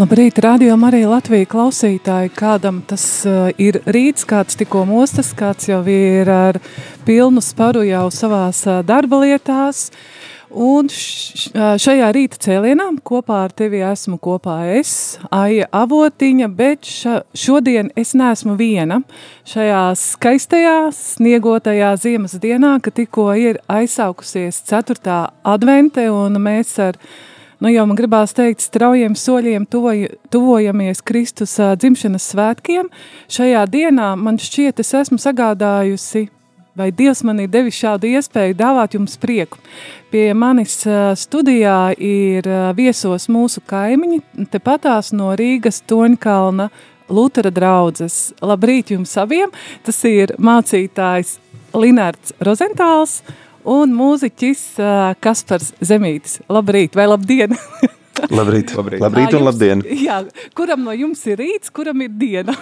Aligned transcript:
Labrīt, 0.00 0.38
radio 0.40 0.78
Marija 0.80 1.10
Latvija 1.10 1.44
klausītāji. 1.50 2.30
Kādam 2.32 2.78
tas 2.88 3.02
uh, 3.28 3.50
ir 3.60 3.82
rīts, 3.84 4.24
kāds 4.24 4.56
tikko 4.56 4.86
mostas, 4.88 5.34
kāds 5.36 5.66
jau 5.68 5.82
ir 5.92 6.30
ar 6.32 6.56
pilnu 7.04 7.42
sparu 7.44 7.82
jau 7.84 8.06
savās 8.14 8.62
uh, 8.64 8.78
darba 8.86 9.18
lietās. 9.20 9.90
Un 10.48 10.88
uh, 10.88 11.74
šajā 11.84 12.08
rīta 12.16 12.40
cēlienā 12.46 12.86
kopā 13.04 13.42
ar 13.44 13.52
tevi 13.52 13.82
esmu 13.84 14.16
kopā 14.24 14.56
es, 14.78 15.18
Aija 15.28 15.68
Avotiņa, 15.82 16.48
bet 16.48 16.88
ša, 16.88 17.18
šodien 17.36 17.92
es 17.92 18.14
neesmu 18.16 18.56
viena. 18.56 19.02
Šajā 19.52 19.82
skaistajā, 20.00 20.78
sniegotajā 20.96 21.92
ziemas 22.00 22.38
dienā, 22.40 22.78
ka 22.80 22.94
tikko 23.02 23.34
ir 23.36 23.60
aizsaukusies 23.68 24.62
4. 24.70 25.26
advente 25.44 26.08
un 26.14 26.40
mēs 26.40 26.78
ar 26.88 26.96
Nu, 27.60 27.68
jau 27.68 27.82
man 27.84 27.96
gribās 27.98 28.32
teikt, 28.32 28.62
straujiem 28.64 29.12
soļiem 29.20 29.66
tuvoja, 29.68 30.08
tuvojamies 30.32 31.02
Kristus 31.04 31.58
dzimšanas 31.60 32.30
svētkiem. 32.32 32.86
Šajā 33.28 33.66
dienā 33.68 34.14
man 34.16 34.38
šķiet, 34.40 34.80
es 34.80 34.94
esmu 34.96 35.18
sagādājusi, 35.20 36.22
vai 36.80 36.88
Dievs 36.96 37.20
man 37.28 37.42
ir 37.44 37.50
devis 37.52 37.76
šādu 37.76 38.08
iespēju 38.14 38.56
dāvāt 38.56 38.96
jums 38.96 39.18
prieku. 39.20 39.60
Pie 40.08 40.30
manis 40.32 40.78
studijā 41.20 41.92
ir 42.00 42.48
viesos 42.78 43.28
mūsu 43.28 43.60
kaimiņi, 43.68 44.22
tepatās 44.48 45.12
no 45.12 45.34
Rīgas 45.36 45.82
Toņkalna 45.84 46.70
Lutera 47.12 47.52
draudzes. 47.52 48.30
Labrīt 48.40 48.94
jums 48.96 49.12
abiem! 49.20 49.52
Tas 49.84 50.00
ir 50.08 50.32
mācītājs 50.40 51.36
Linārds 51.76 52.32
Rozentāls 52.40 53.20
un 53.68 53.94
mūziķis 53.96 54.66
uh, 54.80 55.14
Kaspars 55.20 55.72
Zemītis. 55.80 56.40
Labrīt 56.52 56.98
vai 56.98 57.08
labdien! 57.10 57.56
Labrīt, 58.28 58.74
labrīt. 58.76 59.00
labrīt 59.00 59.34
un 59.38 59.44
labdien! 59.46 59.82
Jā, 60.02 60.18
kuram 60.58 60.82
no 60.84 60.92
jums 60.92 61.22
ir 61.30 61.40
rīts, 61.40 61.70
kuram 61.72 62.02
ir 62.04 62.10
diena? 62.20 62.52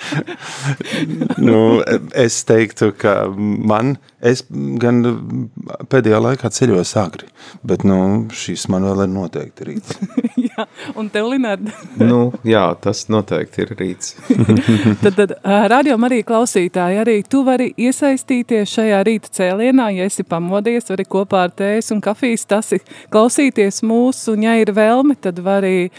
nu, 1.46 1.60
es 2.12 2.42
teiktu, 2.44 2.90
ka 3.00 3.14
man, 3.32 3.94
es 4.20 4.42
gan 4.50 5.00
pēdējā 5.90 6.20
laikā 6.20 6.50
ceļoju 6.52 6.84
agri, 7.00 7.28
bet 7.66 7.84
nu, 7.88 7.96
šīs 8.36 8.66
man 8.72 8.84
vēl 8.88 9.04
ir 9.06 9.12
noteikti 9.12 9.66
rīts. 9.68 9.96
jā, 10.48 10.66
un 10.98 11.08
tev, 11.12 11.30
Linārd? 11.32 11.70
nu, 12.10 12.20
jā, 12.46 12.64
tas 12.82 13.06
noteikti 13.12 13.64
ir 13.64 13.74
rīts. 13.78 14.14
tad, 15.04 15.16
tad 15.16 15.34
radio 15.72 15.96
arī 16.08 16.20
klausītāji, 16.26 17.00
arī 17.02 17.16
tu 17.28 17.42
vari 17.46 17.70
iesaistīties 17.80 18.76
šajā 18.76 19.02
rīta 19.08 19.32
cēlienā, 19.40 19.90
ja 19.96 20.08
esi 20.10 20.26
pamodies, 20.26 20.90
vari 20.92 21.08
kopā 21.08 21.46
ar 21.48 21.54
tēs 21.56 21.90
un 21.94 22.02
kafijas 22.04 22.46
tasi 22.50 22.80
klausīties 23.12 23.82
mūsu, 23.86 24.36
un 24.36 24.48
ja 24.48 24.56
ir 24.60 24.74
vēlme, 24.76 25.16
tad 25.20 25.40
vari 25.44 25.90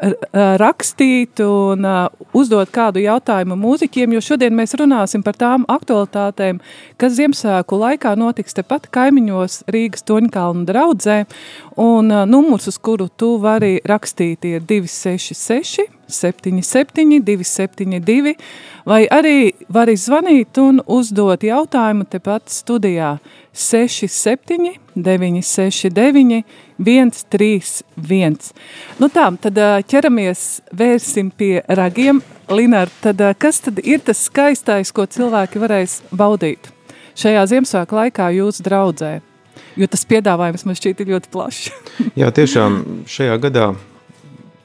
rakstīt 0.00 1.42
un 1.44 1.84
uh, 1.84 2.08
uzdot 2.36 2.70
kādu 2.72 3.02
jautājumu 3.04 3.58
mūziķiem, 3.60 4.14
jo 4.16 4.22
šodien 4.24 4.56
mēs 4.56 4.74
runāsim 4.80 5.24
par 5.26 5.36
tām 5.36 5.66
aktualitātēm, 5.68 6.60
kas 7.00 7.16
Ziemassvētku 7.18 7.80
laikā 7.82 8.14
notiks 8.16 8.56
tepat 8.56 8.88
kaimiņos 8.94 9.62
Rīgas 9.70 10.06
Toņkalnu 10.08 10.66
draudzē, 10.68 11.22
un 11.76 12.12
uh, 12.14 12.26
numurs, 12.28 12.70
uz 12.70 12.80
kuru 12.80 13.10
tu 13.12 13.34
vari 13.42 13.78
rakstīt, 13.84 14.48
ir 14.48 14.64
266 14.64 15.99
77 16.14 17.20
272, 17.26 18.34
vai 18.86 19.04
arī 19.10 19.52
vari 19.72 19.96
zvanīt 19.98 20.58
un 20.62 20.80
uzdot 20.86 21.44
jautājumu 21.46 22.06
tepat 22.10 22.50
studijā 22.52 23.18
67 23.52 24.74
969 24.94 26.42
131. 26.80 28.52
Nu 28.98 29.08
tā, 29.12 29.28
tad 29.42 29.62
ķeramies, 29.90 30.44
vērsim 30.72 31.30
pie 31.30 31.60
ragiem. 31.68 32.22
Linār, 32.50 32.90
tad 33.02 33.20
kas 33.38 33.60
tad 33.62 33.78
ir 33.84 34.02
tas 34.02 34.24
skaistais, 34.26 34.90
ko 34.90 35.06
cilvēki 35.06 35.62
varēs 35.62 36.00
baudīt 36.10 36.72
šajā 37.20 37.44
Ziemassvētku 37.50 37.98
laikā 37.98 38.30
jūsu 38.38 38.64
draudzē? 38.66 39.18
Jo 39.78 39.86
tas 39.90 40.02
piedāvājums 40.08 40.66
man 40.66 40.78
šķiet 40.78 41.04
ļoti 41.06 41.30
plašs. 41.32 41.70
Jā, 42.18 42.30
tiešām 42.34 43.04
šajā 43.10 43.36
gadā 43.44 43.70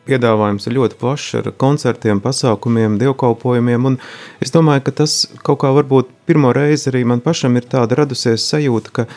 piedāvājums 0.06 0.68
ir 0.68 0.78
ļoti 0.78 1.00
plašs 1.02 1.40
ar 1.42 1.50
koncertiem, 1.62 2.22
pasākumiem, 2.24 3.00
dievkalpojumiem, 3.02 3.98
es 4.44 4.54
domāju, 4.54 4.86
ka 4.86 4.96
tas 5.04 5.18
kaut 5.46 5.64
kā 5.64 5.74
varbūt 5.76 6.12
pirmo 6.30 6.54
reizi 6.56 6.92
arī 6.92 7.04
man 7.10 7.24
pašam 7.26 7.58
ir 7.58 7.68
tāda 7.72 8.02
radusies 8.02 8.46
sajūta, 8.52 8.94
ka 8.94 9.08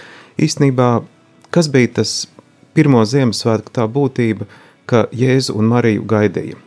īstenībā 0.41 0.91
kas 1.51 1.69
bija 1.73 1.93
tas 2.01 2.15
pirmo 2.77 3.03
Ziemassvētku 3.05 3.73
tā 3.75 3.87
būtība, 3.91 4.47
ka 4.89 5.07
Jēzu 5.13 5.57
un 5.59 5.69
Mariju 5.73 6.05
gaidīja. 6.09 6.59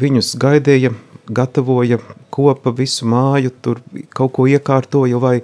Viņus 0.00 0.34
gaidīja, 0.40 0.92
gatavoja, 1.26 1.98
kopa 2.30 2.72
visu 2.76 3.06
māju, 3.10 3.52
tur 3.62 3.80
kaut 4.14 4.34
ko 4.36 4.46
iekārtoja, 4.50 5.18
vai, 5.22 5.40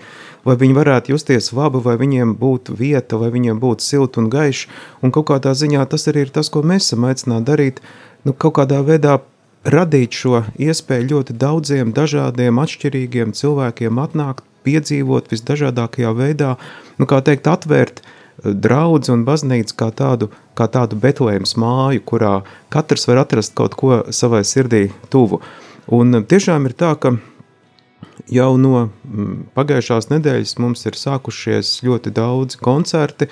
vai 0.47 0.56
viņi 0.58 0.76
varētu 0.76 1.14
justies 1.14 1.53
labi, 1.56 1.82
vai 1.84 1.97
viņiem 2.00 2.36
būtu 2.38 2.76
vieta, 2.78 3.19
vai 3.20 3.30
viņiem 3.34 3.60
būtu 3.62 3.84
silti 3.86 4.22
un 4.22 4.30
gaiši. 4.32 4.70
Un 5.03 5.14
kaut 5.14 5.28
kādā 5.30 5.54
ziņā 5.56 5.84
tas 5.91 6.08
arī 6.10 6.26
ir 6.26 6.32
tas, 6.34 6.50
ko 6.53 6.64
mēs 6.66 6.88
esam 6.88 7.06
aicināti 7.08 7.48
darīt, 7.50 7.82
nu, 8.26 8.34
kaut 8.34 8.56
kādā 8.58 8.82
veidā 8.86 9.20
radīt 9.62 10.16
šo 10.19 10.42
iespēju 10.58 11.10
ļoti 11.12 11.36
daudziem, 11.38 11.92
dažādiem, 11.94 12.58
atšķirīgiem 12.58 13.34
cilvēkiem 13.38 14.00
atnākt, 14.02 14.44
piedzīvot 14.66 15.31
visdažādākajā 15.31 16.10
veidā, 16.19 16.56
nu, 16.98 17.06
kā 17.10 17.22
teikt, 17.25 17.48
atvērt 17.50 18.02
eh, 18.02 18.50
draudz 18.50 19.10
un 19.14 19.26
baznīcu 19.26 19.78
kā 19.78 19.91
tādu, 19.94 20.31
kā 20.58 20.69
tādu 20.70 20.98
Betlēmas 21.02 21.56
māju, 21.58 22.02
kurā 22.06 22.34
katrs 22.75 23.06
var 23.10 23.25
atrast 23.25 23.54
kaut 23.58 23.78
ko 23.78 24.02
savai 24.10 24.42
sirdī 24.47 24.88
tuvu. 25.10 25.42
Un 25.92 26.22
tiešām 26.31 26.69
ir 26.69 26.76
tā, 26.78 26.94
ka 26.94 27.16
jau 28.31 28.53
no 28.60 28.87
mm, 28.87 29.34
pagājušās 29.56 30.10
nedēļas 30.12 30.56
mums 30.62 30.87
ir 30.87 30.99
sākušies 30.99 31.81
ļoti 31.87 32.12
daudz 32.15 32.59
koncerti, 32.62 33.31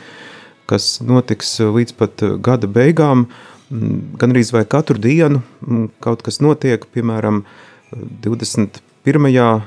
kas 0.71 0.99
notiks 1.05 1.59
līdz 1.61 1.97
pat 1.99 2.27
gada 2.43 2.71
beigām. 2.71 3.29
Mm, 3.71 4.17
Gan 4.19 4.35
arī 4.35 4.45
vai 4.55 4.65
katru 4.67 4.99
dienu 4.99 5.43
mm, 5.63 5.91
kaut 6.03 6.25
kas 6.27 6.41
notiek, 6.43 6.87
piemēram, 6.95 7.45
21. 8.23 9.63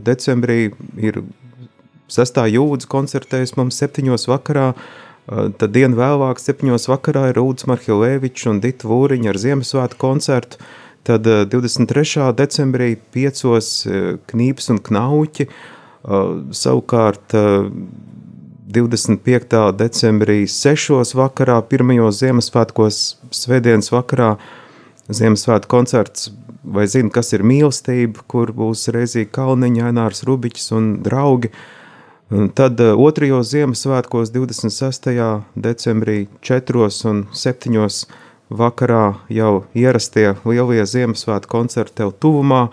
decembrī 0.00 0.60
ir 0.96 1.20
6. 2.12 2.38
jūdzi 2.54 2.88
koncertējas 2.88 3.56
mums 3.58 3.80
7. 3.82 4.14
vakarā, 4.30 4.70
tad 5.26 5.72
dienu 5.74 5.98
vēlāk 5.98 6.40
7. 6.40 6.70
vakarā 6.88 7.30
ir 7.32 7.40
Rūdz 7.40 7.66
Marhilēvičs 7.68 8.46
un 8.52 8.60
Dita 8.62 8.88
Vūriņa 8.88 9.32
ar 9.32 9.40
Ziemassvētku 9.42 9.98
koncertu, 10.00 10.60
Tad 11.06 11.22
23. 11.22 12.16
Eh, 12.18 12.32
decembrī 12.34 12.96
piecos 13.14 13.86
eh, 13.86 14.16
knīps 14.26 14.72
un 14.74 14.80
knauķi, 14.82 15.46
eh, 15.46 15.52
savukārt 16.50 17.36
25. 18.76 19.60
decembrī 19.78 20.40
sešos 20.50 21.14
vakarā, 21.14 21.60
pirmajos 21.70 22.18
Ziemassvētkos, 22.24 22.98
svētdienas 23.30 23.92
vakarā, 23.94 24.34
Ziemassvētku 25.06 25.70
koncerts 25.70 26.32
vai 26.66 26.88
zina, 26.90 27.12
kas 27.14 27.30
ir 27.36 27.46
mīlestība, 27.46 28.26
kur 28.26 28.50
būs 28.50 28.88
reizīgi 28.90 29.30
Kalniņa, 29.30 29.86
Ainārs 29.92 30.26
Rubiķis 30.26 30.72
un 30.74 30.96
draugi. 31.06 31.52
Un 32.34 32.50
tad 32.50 32.82
otrajos 32.82 33.52
Ziemassvētkos 33.54 34.34
26. 34.34 35.14
decembrī 35.54 36.24
4 36.42 36.90
un 37.06 37.28
7 37.30 37.78
vakarā 38.50 39.18
jau 39.32 39.66
ierastie 39.74 40.34
lielie 40.44 40.86
Ziemassvētku 40.86 41.50
koncerti 41.50 42.02
tev 42.02 42.14
tuvumā, 42.22 42.68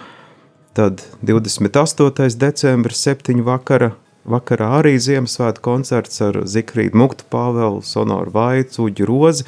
tad 0.77 1.03
28. 1.21 2.37
decembris, 2.39 3.03
7. 3.05 3.43
vakara, 3.45 3.93
vakarā 4.25 4.71
arī 4.79 4.97
Ziemassvētku 5.01 5.65
koncerts 5.65 6.21
ar 6.25 6.43
Zikrīdu 6.45 6.97
Muktu 6.97 7.29
Pāvelu, 7.29 7.81
Sonoru 7.85 8.33
Vaicu, 8.33 8.89
Uģi 8.89 9.09
Rozi, 9.09 9.47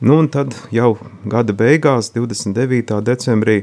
Nu, 0.00 0.14
un 0.16 0.30
tad 0.32 0.54
jau 0.72 0.94
gada 1.28 1.52
beigās, 1.52 2.08
29. 2.14 3.02
decembrī, 3.04 3.58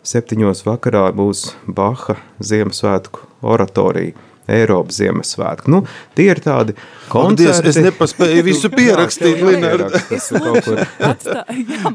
septiņos 0.00 0.64
vakarā 0.64 1.10
būs 1.12 1.50
Baha 1.68 2.16
Ziemassvētku 2.40 3.26
oratorija. 3.44 4.16
Eiropas 4.50 4.98
Ziemassvētku. 5.00 5.70
Nu, 5.72 5.82
tie 6.16 6.28
ir 6.32 6.40
tādi 6.44 6.74
koncerti. 7.08 7.46
Paldies, 7.46 7.60
es 7.70 7.78
nepaspēju 7.84 8.44
visu 8.44 8.70
pierakstīt, 8.72 9.40
Lināra. 9.44 9.88
Es 10.12 10.28
lūkšu, 10.34 10.76
atstā, 11.08 11.44
jā, 11.48 11.92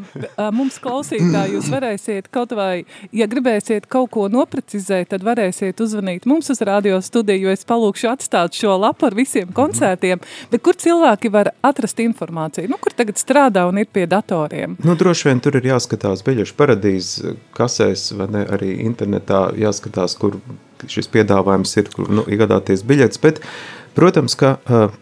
mums 0.55 0.79
klausītāji, 0.81 1.55
jūs 1.57 1.69
varēsiet 1.73 2.29
kaut 2.33 2.53
vai, 2.57 2.85
ja 3.15 3.27
gribēsiet 3.29 3.85
kaut 3.91 4.09
ko 4.15 4.27
noprecizēt, 4.31 5.11
tad 5.13 5.25
varēsiet 5.27 5.81
uzvanīt 5.83 6.25
mums 6.29 6.49
uz 6.53 6.61
radio 6.65 6.99
studiju, 7.05 7.47
jo 7.47 7.53
es 7.53 7.67
palūkšu 7.69 8.09
atstāt 8.11 8.57
šo 8.57 8.77
lapu 8.81 9.09
ar 9.09 9.17
visiem 9.17 9.51
koncertiem, 9.55 10.21
bet 10.51 10.65
kur 10.65 10.77
cilvēki 10.79 11.33
var 11.33 11.53
atrast 11.65 12.01
informāciju? 12.03 12.69
Nu, 12.71 12.79
kur 12.81 12.95
tagad 12.97 13.21
strādā 13.21 13.67
un 13.69 13.81
ir 13.81 13.89
pie 13.93 14.07
datoriem? 14.09 14.77
Nu, 14.85 14.97
droši 14.99 15.29
vien 15.29 15.43
tur 15.43 15.59
ir 15.59 15.69
jāskatās 15.69 16.25
biļešu 16.25 16.57
paradīzes 16.57 17.37
kasēs, 17.57 18.09
vai 18.17 18.29
ne, 18.33 18.43
arī 18.49 18.73
internetā 18.85 19.49
jāskatās, 19.59 20.17
kur 20.19 20.39
šis 20.87 21.09
piedāvājums 21.11 21.75
ir, 21.81 21.91
kur 21.95 22.09
nu, 22.11 22.23
iegādāties 22.29 22.85
biļetes, 22.87 23.21
bet, 23.23 23.41
protams, 23.97 24.37
ka 24.39 24.57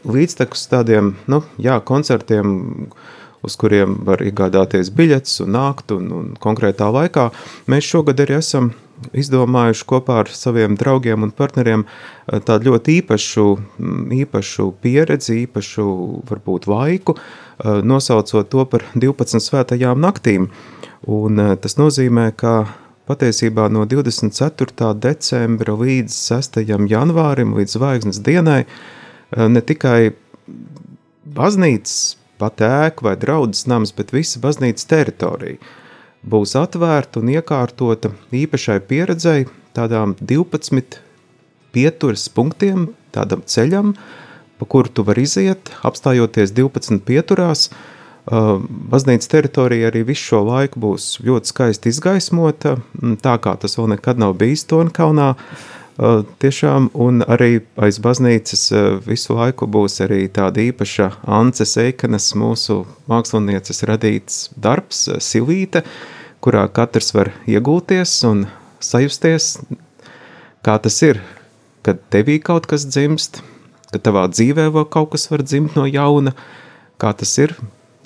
līdztekus 0.07 0.67
tādiem, 0.71 1.15
nu, 1.29 1.43
jā, 1.61 1.77
koncertiem, 1.85 2.89
uz 3.45 3.55
kuriem 3.59 3.99
var 4.07 4.23
iegādāties 4.25 4.89
biļetes 4.95 5.41
un 5.45 5.53
nākt 5.55 5.93
un, 5.95 6.09
un 6.15 6.33
konkrētā 6.41 6.89
laikā, 6.93 7.29
mēs 7.69 7.87
šogad 7.87 8.25
arī 8.25 8.39
esam 8.41 8.73
izdomājuši 9.17 9.85
kopā 9.87 10.21
ar 10.23 10.31
saviem 10.33 10.77
draugiem 10.79 11.25
un 11.27 11.33
partneriem 11.35 11.85
tādu 12.47 12.71
ļoti 12.71 12.97
īpašu, 13.01 13.45
īpašu 14.17 14.71
pieredzi, 14.81 15.43
īpašu 15.45 15.85
varbūt 16.29 16.67
laiku, 16.71 17.17
nosaucot 17.61 18.49
to 18.49 18.65
par 18.71 18.85
12 18.95 19.43
svētajām 19.43 20.01
naktīm. 20.01 20.49
Un 21.07 21.39
tas 21.61 21.77
nozīmē, 21.77 22.31
ka 22.35 22.65
patiesībā 23.07 23.69
no 23.71 23.85
24. 23.87 24.91
decembra 24.99 25.75
līdz 25.79 26.13
6. 26.13 26.61
janvārim, 26.91 27.55
līdz 27.57 27.77
zvaigznes 27.77 28.21
dienai, 28.23 28.65
eh, 28.65 29.47
ne 29.47 29.61
tikai 29.61 30.13
baznīcas 31.23 32.17
pat 32.37 32.61
ēka 32.61 33.07
vai 33.07 33.15
draudzes 33.15 33.67
nams, 33.67 33.93
bet 33.95 34.13
visa 34.13 34.39
baznīcas 34.39 34.85
teritorija 34.85 35.57
būs 36.27 36.55
atvērta 36.59 37.21
un 37.21 37.31
iekārtota 37.31 38.11
īpašai 38.35 38.79
pieredzei, 38.89 39.47
tādām 39.73 40.15
12 40.19 40.99
pieturas 41.71 42.27
punktiem, 42.29 42.89
tādam 43.15 43.41
ceļam, 43.45 43.93
pa 44.59 44.65
kuru 44.65 44.89
tu 44.89 45.03
vari 45.07 45.23
iziet, 45.23 45.71
apstājoties 45.85 46.51
12 46.51 47.05
pieturās, 47.05 47.69
uh, 47.69 47.96
Baznīcas 48.27 49.29
teritorija 49.31 49.87
arī 49.87 50.03
visu 50.09 50.33
šo 50.33 50.41
laiku 50.43 50.81
būs 50.83 51.21
ļoti 51.23 51.47
skaisti 51.47 51.91
izgaismota, 51.93 52.75
tā 53.23 53.35
kā 53.39 53.53
tas 53.55 53.77
vēl 53.79 53.93
nekad 53.93 54.19
nav 54.19 54.35
bijis 54.39 54.65
Tonkaunā. 54.67 55.33
Tiešām, 56.43 56.91
un 56.93 57.23
arī 57.25 57.63
aiz 57.81 57.97
baznīcas 58.03 58.67
visu 59.07 59.37
laiku 59.37 59.65
būs 59.65 59.95
arī 60.05 60.27
tāda 60.29 60.61
īpaša 60.61 61.07
Ances 61.39 61.73
Eikanas, 61.81 62.27
mūsu 62.37 62.83
mākslinieces 63.09 63.81
radīts 63.87 64.43
darbs, 64.53 65.07
silīte, 65.23 65.81
kurā 66.43 66.67
katrs 66.67 67.15
var 67.15 67.31
iegulties 67.49 68.19
un 68.27 68.45
sajusties, 68.83 69.55
kā 70.67 70.77
tas 70.83 70.99
ir, 71.07 71.23
kad 71.81 72.03
tevī 72.13 72.37
kaut 72.43 72.67
kas 72.69 72.85
dzimst, 72.85 73.41
ka 73.89 74.03
tavā 74.03 74.27
dzīvē 74.29 74.67
vēl 74.75 74.85
kaut 74.91 75.15
kas 75.15 75.31
var 75.31 75.47
dzimt 75.47 75.79
no 75.79 75.87
jauna, 75.89 76.35
kā 77.01 77.15
tas 77.17 77.33
ir 77.39 77.55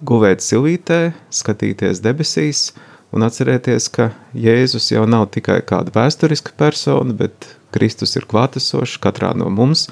guvēt 0.05 0.41
silītē, 0.43 1.11
skatīties 1.33 2.01
debesīs 2.03 2.71
un 3.13 3.25
atcerēties, 3.25 3.89
ka 3.93 4.11
Jēzus 4.37 4.91
jau 4.93 5.05
nav 5.09 5.29
tikai 5.35 5.59
kāda 5.67 5.93
vēsturiska 5.95 6.55
persona, 6.57 7.13
bet 7.17 7.49
Kristus 7.75 8.15
ir 8.17 8.27
klātesošs 8.29 8.99
katrā 9.03 9.33
no 9.37 9.51
mums 9.53 9.87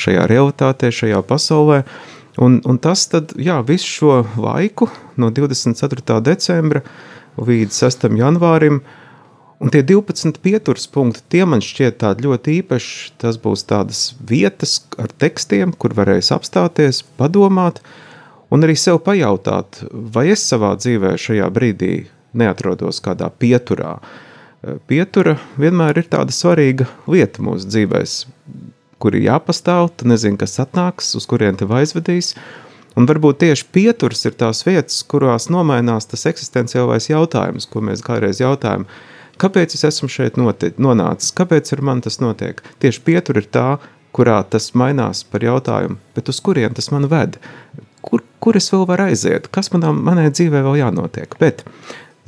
šajā 0.00 0.24
realitātē, 0.30 0.90
šajā 0.94 1.20
pasaulē. 1.26 1.82
Un, 2.40 2.60
un 2.64 2.78
tas 2.80 3.04
tad, 3.10 3.34
jā, 3.36 3.58
visu 3.66 3.90
šo 3.98 4.16
laiku 4.40 4.88
no 5.20 5.28
24. 5.34 6.20
decembra 6.24 6.84
līdz 7.36 7.82
6. 7.84 8.06
janvārim, 8.16 8.80
un 9.60 9.72
tie 9.74 9.82
12 9.84 10.38
pieturas 10.40 10.86
punkti, 10.88 11.24
tie 11.34 11.42
man 11.44 11.60
šķiet 11.64 11.98
tādi 12.00 12.24
ļoti 12.24 12.60
īpaši, 12.62 13.10
tas 13.20 13.36
būs 13.42 13.66
tādas 13.68 14.04
vietas 14.24 14.78
ar 14.96 15.12
tekstiem, 15.20 15.74
kur 15.76 15.92
varēs 15.98 16.30
apstāties, 16.32 17.02
padomāt, 17.18 17.82
uh, 17.82 18.09
un 18.50 18.66
arī 18.66 18.76
sev 18.78 19.00
pajautāt, 19.06 19.82
vai 19.90 20.28
es 20.34 20.44
savā 20.46 20.74
dzīvē 20.78 21.14
šajā 21.20 21.48
brīdī 21.54 21.94
neatrodos 22.36 23.00
kādā 23.04 23.30
pieturā. 23.30 23.96
Pietura 24.90 25.38
vienmēr 25.60 26.02
ir 26.02 26.10
tāda 26.12 26.34
svarīga 26.34 26.86
lieta 27.08 27.42
mūsu 27.42 27.70
dzīvēs, 27.70 28.16
kur 29.00 29.16
ir 29.16 29.30
jāpastāv, 29.30 29.88
tu 29.96 30.08
nezini, 30.10 30.38
kas 30.40 30.58
atnāks, 30.60 31.14
uz 31.16 31.26
kurien 31.30 31.56
tev 31.56 31.72
aizvedīs, 31.78 32.34
un 32.98 33.08
varbūt 33.08 33.40
tieši 33.44 33.70
pieturas 33.72 34.26
ir 34.28 34.36
tās 34.40 34.60
vietas, 34.66 35.00
kurās 35.08 35.48
nomainās 35.52 36.10
tas 36.10 36.26
eksistenciālais 36.28 37.08
jautājums, 37.08 37.68
ko 37.70 37.80
mēs 37.86 38.04
kādreiz 38.04 38.42
jautājam, 38.42 38.84
kāpēc 39.40 39.78
es 39.78 39.86
esmu 39.88 40.10
šeit 40.12 40.36
nonācis, 40.36 41.32
kāpēc 41.32 41.72
ar 41.72 41.84
mani 41.86 42.04
tas 42.04 42.20
notiek. 42.20 42.60
Tieši 42.84 43.02
pietura 43.06 43.40
ir 43.40 43.48
tā, 43.48 43.68
kurā 44.12 44.42
tas 44.50 44.72
mainās 44.76 45.22
par 45.24 45.46
jautājumu, 45.46 45.96
bet 46.16 46.28
uz 46.28 46.42
kurien 46.44 46.76
tas 46.76 46.90
man 46.92 47.08
ved, 47.08 47.38
kur, 48.06 48.24
kur 48.42 48.58
es 48.58 48.70
vēl 48.72 48.86
varu 48.88 49.08
aiziet, 49.10 49.48
kas 49.54 49.70
manā, 49.74 49.92
manai 49.94 50.28
dzīvē 50.32 50.62
vēl 50.66 50.80
jānotiek. 50.82 51.36
Bet 51.40 51.64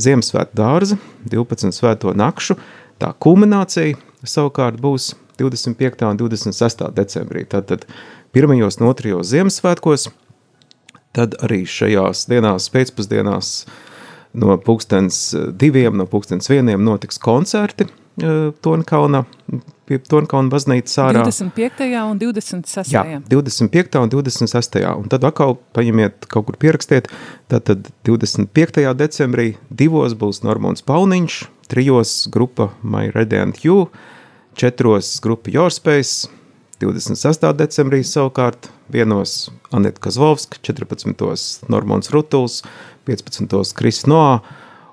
Ziemassvētku 0.03 0.57
dārza, 0.59 0.99
12 1.31 1.77
svēto 1.77 2.15
nakšu, 2.17 2.57
tā 3.03 3.13
kulminācija 3.23 3.99
savukārt 4.25 4.81
būs 4.83 5.13
25. 5.41 6.05
un 6.09 6.19
26. 6.21 6.85
decembrī. 6.97 7.45
Tātad 7.49 7.87
pirmajos 8.35 8.81
un 8.81 8.91
otrajos 8.91 9.31
Ziemassvētkos, 9.33 10.09
tad 11.17 11.37
arī 11.45 11.63
šajās 11.69 12.27
dienās 12.31 12.71
pēcpusdienās 12.73 13.53
no 14.33 14.57
pulkstens 14.65 15.35
diviem, 15.61 15.99
no 16.01 16.07
pulkstens 16.09 16.49
vieniem 16.49 16.81
notiks 16.85 17.21
koncerti 17.21 17.87
uh, 17.89 18.49
Tonkauna 18.65 19.27
pie 19.93 20.01
Tonkauna 20.09 20.53
baznīcas 20.53 20.99
ārā. 21.05 21.23
25. 21.27 21.87
un 22.09 22.21
26. 22.21 22.93
Jā, 22.93 23.21
25. 23.29 24.01
un 24.01 24.13
26. 24.13 24.81
Un 24.97 25.09
tad 25.13 25.27
atkal 25.29 25.59
paņemiet 25.77 26.29
kaut 26.33 26.49
kur 26.49 26.59
pierakstiet, 26.61 27.11
tad, 27.53 27.69
tad 27.69 27.91
25. 28.09 28.85
decembrī 28.99 29.53
divos 29.69 30.17
būs 30.19 30.43
Normons 30.47 30.85
Pauniņš, 30.89 31.43
trijos 31.73 32.15
grupa 32.33 32.71
My 32.83 33.13
Radiant 33.13 33.61
You, 33.67 33.91
četros 34.59 35.19
grupa 35.25 35.53
Your 35.53 35.73
Space, 35.75 36.31
26. 36.83 37.53
decembrī 37.55 38.03
savukārt 38.07 38.71
vienos 38.93 39.51
Aneta 39.73 40.03
Kazlovska, 40.03 40.59
14. 40.67 41.69
Normons 41.71 42.11
Rutuls, 42.11 42.63
15. 43.07 43.77
Kris 43.79 44.03
Noā, 44.11 44.41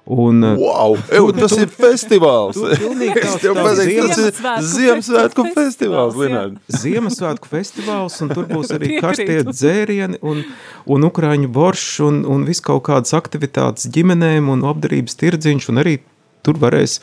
Un, 0.09 0.41
uh, 0.41 0.57
wow, 0.57 0.95
ev, 1.13 1.27
tas 1.37 1.53
ir 1.53 1.69
festivāls. 1.69 2.57
Es 2.57 3.35
tev 3.43 3.53
pateiktu, 3.59 4.07
tas 4.09 4.21
ir 4.23 4.63
Ziemassvētku 4.71 5.43
festivāls, 5.57 6.17
Linārd. 6.17 6.55
Ziemassvētku 6.81 7.51
festivāls, 7.51 8.15
un 8.25 8.31
tur 8.33 8.47
būs 8.49 8.73
arī 8.73 8.97
karstie 8.97 9.43
dzērieni, 9.45 10.17
un, 10.25 10.41
un 10.89 11.05
ukraiņu 11.05 11.51
boršs, 11.53 11.99
un, 12.07 12.23
un 12.25 12.47
viss 12.49 12.65
kaut 12.65 12.87
kādas 12.89 13.13
aktivitātes 13.13 13.85
ģimenēm, 13.93 14.49
un 14.49 14.65
apdarības 14.71 15.19
tirdziņš, 15.21 15.69
un 15.69 15.83
arī 15.83 15.99
tur 16.41 16.57
varēs 16.57 16.97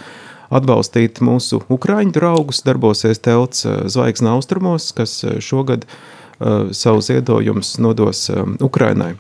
atbalstīt 0.50 1.22
mūsu 1.22 1.62
ukraiņu 1.70 2.10
draugus, 2.18 2.64
darbosies 2.66 3.22
telts 3.22 3.62
uh, 3.70 3.84
Zvaigzna 3.86 4.34
austrumos, 4.34 4.90
kas 4.98 5.20
uh, 5.22 5.38
šogad 5.38 5.86
uh, 5.86 6.74
savu 6.74 7.06
ziedojumus 7.06 7.76
nodos 7.78 8.26
um, 8.34 8.58
Ukrainai. 8.58 9.14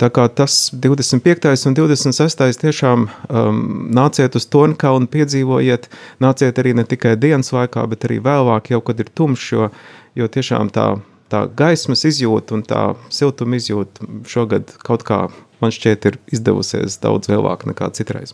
Tā 0.00 0.08
kā 0.08 0.24
tas 0.32 0.70
25. 0.72 1.50
un 1.68 1.74
26. 1.76 2.44
tiešām 2.62 3.02
um, 3.04 3.58
nāciet 3.92 4.36
uz 4.38 4.46
Tonkaunu, 4.48 5.10
piedzīvojiet, 5.12 5.90
nāciet 6.24 6.60
arī 6.62 6.72
ne 6.78 6.86
tikai 6.88 7.18
dienas 7.20 7.52
laikā, 7.52 7.84
bet 7.90 8.06
arī 8.08 8.16
vēlāk, 8.24 8.72
jau 8.72 8.80
kad 8.86 9.02
ir 9.02 9.10
tumšs, 9.12 9.50
jo, 9.52 9.68
jo 10.16 10.28
tiešām 10.36 10.72
tā, 10.72 10.86
tā 11.28 11.44
gaismas 11.56 12.06
izjūta 12.08 12.56
un 12.56 12.64
tā 12.64 12.84
siltuma 13.12 13.60
izjūta 13.60 14.08
šogad 14.30 14.72
kaut 14.80 15.04
kā 15.04 15.26
man 15.60 15.74
šķiet 15.76 16.08
ir 16.08 16.16
izdevusies 16.32 16.96
daudz 17.02 17.28
vēlāk 17.28 17.68
nekā 17.68 17.90
citreiz. 17.96 18.32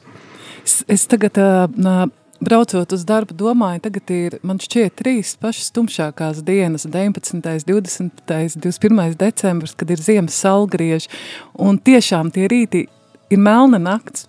Es, 0.62 0.80
es 0.86 1.06
tagad 1.10 1.38
uh, 1.42 2.06
braucot 2.40 2.92
uz 2.92 3.04
darbu, 3.08 3.34
domāju, 3.36 3.82
tagad 3.86 4.12
ir, 4.14 4.36
man 4.46 4.60
šķiet, 4.62 4.96
trīs 4.98 5.34
pašas 5.40 5.72
tumšākās 5.76 6.42
dienas, 6.46 6.86
19., 6.90 7.40
20., 7.68 8.22
21. 8.26 9.16
decembris, 9.20 9.74
kad 9.78 9.90
ir 9.90 10.02
ziemas 10.02 10.38
salgrieži, 10.42 11.10
un 11.54 11.78
tiešām 11.78 12.32
tie 12.34 12.48
rīti 12.52 12.86
ir 13.32 13.42
melna 13.42 13.80
nakts, 13.82 14.26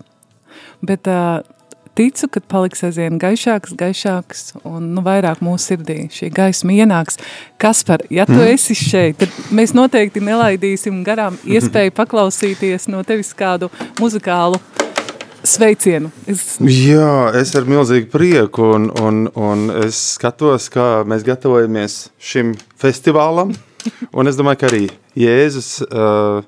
bet 0.84 1.08
uh, 1.10 1.40
ticu, 1.98 2.28
ka 2.30 2.42
paliks 2.46 2.84
aizvien 2.86 3.18
gaišāks, 3.18 3.74
gaišāks 3.78 4.44
un 4.68 4.92
nu, 4.94 5.02
vairāk 5.06 5.42
mūsu 5.44 5.72
sirdī 5.72 5.98
šī 6.14 6.30
gaisma 6.34 6.76
ienāks. 6.76 7.18
Kaspar, 7.58 8.04
ja 8.14 8.26
tu 8.28 8.38
mm. 8.38 8.54
esi 8.54 8.76
šeit, 8.78 9.18
tad 9.22 9.54
mēs 9.54 9.74
noteikti 9.74 10.22
nelaidīsim 10.22 11.02
garām 11.06 11.38
iespēju 11.42 11.96
paklausīties 11.98 12.86
no 12.92 13.02
tevis 13.06 13.34
kādu 13.38 13.72
muzikālu 13.98 14.62
sveicienu. 15.46 16.10
Es... 16.26 16.58
Jā, 16.62 17.30
es 17.38 17.54
ar 17.58 17.68
milzīgu 17.68 18.10
prieku 18.12 18.68
un, 18.76 18.88
un, 19.02 19.24
un 19.38 19.66
es 19.84 19.98
skatos, 20.16 20.68
kā 20.72 21.04
mēs 21.08 21.26
gatavojamies 21.26 21.98
šim 22.18 22.54
festivālam. 22.80 23.54
Un 24.12 24.28
es 24.28 24.36
domāju, 24.38 24.60
ka 24.60 24.70
arī 24.70 24.84
Jēzus 25.18 25.78
uh, 25.86 26.42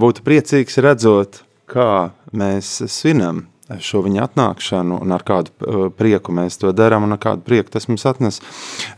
būtu 0.00 0.24
priecīgs 0.26 0.78
redzot, 0.84 1.42
kā 1.70 2.10
mēs 2.36 2.80
svinam 2.90 3.46
šo 3.78 4.02
viņa 4.02 4.24
atnākšanu 4.26 4.98
un 5.04 5.14
ar 5.14 5.22
kādu 5.26 5.92
prieku 5.94 6.34
mēs 6.34 6.58
to 6.58 6.72
darām 6.74 7.06
un 7.06 7.14
ar 7.14 7.20
kādu 7.22 7.44
prieku 7.46 7.70
tas 7.70 7.86
mums 7.90 8.06
atnes. 8.08 8.40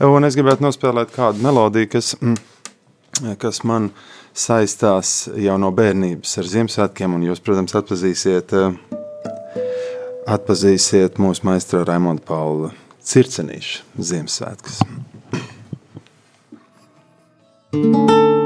Un 0.01 0.25
es 0.25 0.39
gribētu 0.39 0.65
nospēlēt 0.65 1.13
kādu 1.13 1.45
melodiju, 1.45 1.91
kas, 1.93 2.15
mm, 2.17 3.37
kas 3.43 3.63
man 3.69 3.91
saistās 4.33 5.29
jau 5.37 5.59
no 5.61 5.69
bērnības 5.77 6.39
ar 6.41 6.49
Ziemassvētkiem, 6.55 7.19
un 7.19 7.29
jūs, 7.29 7.45
protams, 7.45 7.77
atpazīsiet, 7.77 8.57
uh, 8.57 9.02
atpazīsiet 10.27 11.19
mūsu 11.23 11.47
maistra 11.49 11.83
Raimonda 11.89 12.25
Paula 12.27 12.73
Circenīša 13.03 13.83
Ziemassvētkus. 13.99 14.83
Thank 17.73 18.11
you. 18.11 18.42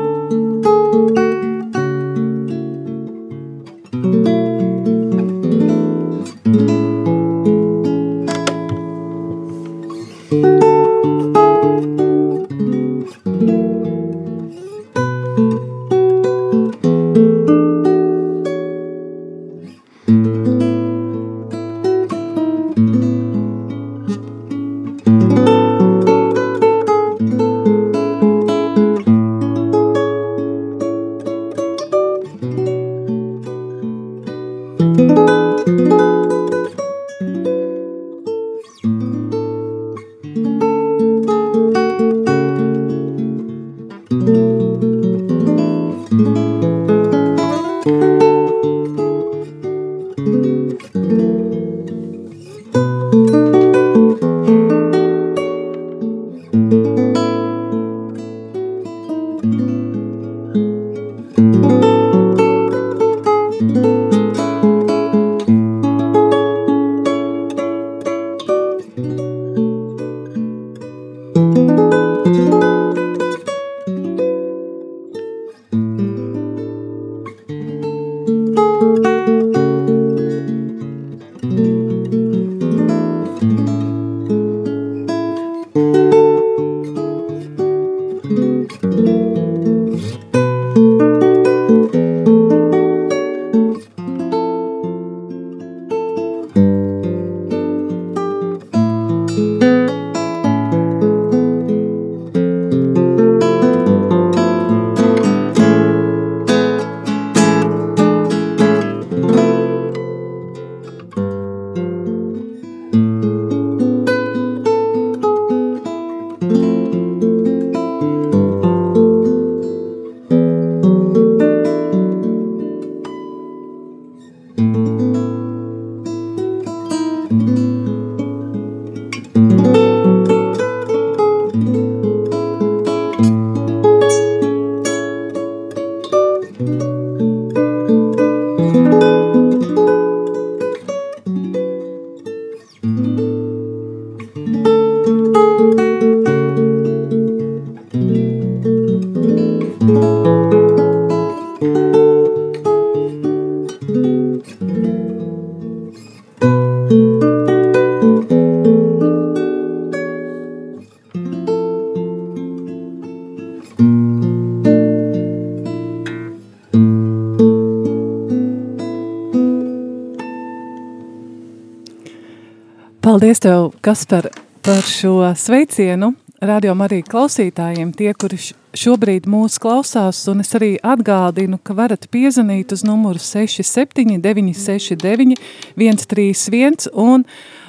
Tev, 173.86 173.92
Kaspar, 173.92 174.28
par 174.62 174.82
šo 174.82 175.34
sveicienu. 175.38 176.08
Radio 176.40 176.72
Marija 176.74 177.04
klausītājiem, 177.06 177.92
tie, 177.94 178.08
kuri 178.18 178.34
šobrīd 178.74 179.28
mūs 179.30 179.60
klausās, 179.62 180.24
un 180.26 180.42
es 180.42 180.50
arī 180.58 180.72
atgādinu, 180.82 181.60
ka 181.62 181.76
varat 181.78 182.08
piezvanīt 182.10 182.74
uz 182.74 182.82
numuru 182.82 183.22
67 183.22 184.18
969 184.24 185.38
131 185.78 186.88
un 186.98 187.22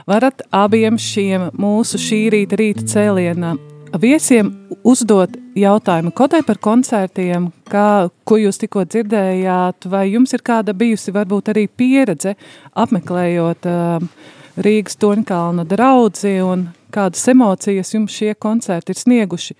varat 0.10 0.42
abiem 0.50 0.98
šiem 0.98 1.52
mūsu 1.54 2.02
šī 2.02 2.24
rīta 2.34 2.58
rīta 2.64 2.88
cēliena 2.96 3.54
viesiem 4.02 4.50
uzdot 4.84 5.38
jautājumu 5.58 6.16
kodai 6.18 6.42
par 6.48 6.58
koncertiem, 6.58 7.52
kā, 7.70 8.10
ko 8.26 8.40
jūs 8.42 8.58
tikko 8.64 8.88
dzirdējāt, 8.90 9.86
vai 9.86 10.08
jums 10.16 10.34
ir 10.34 10.42
kāda 10.42 10.74
bijusi 10.74 11.14
varbūt 11.14 11.54
arī 11.54 11.68
pieredze 11.70 12.34
apmeklējot 12.74 13.70
uh, 13.70 14.34
Rīgas 14.58 14.98
Toņkalna 14.98 15.68
draudzi 15.70 16.40
un 16.42 16.70
kādas 16.94 17.28
emocijas 17.30 17.94
jums 17.94 18.16
šie 18.16 18.34
koncerti 18.42 18.94
ir 18.94 18.98
snieguši 18.98 19.56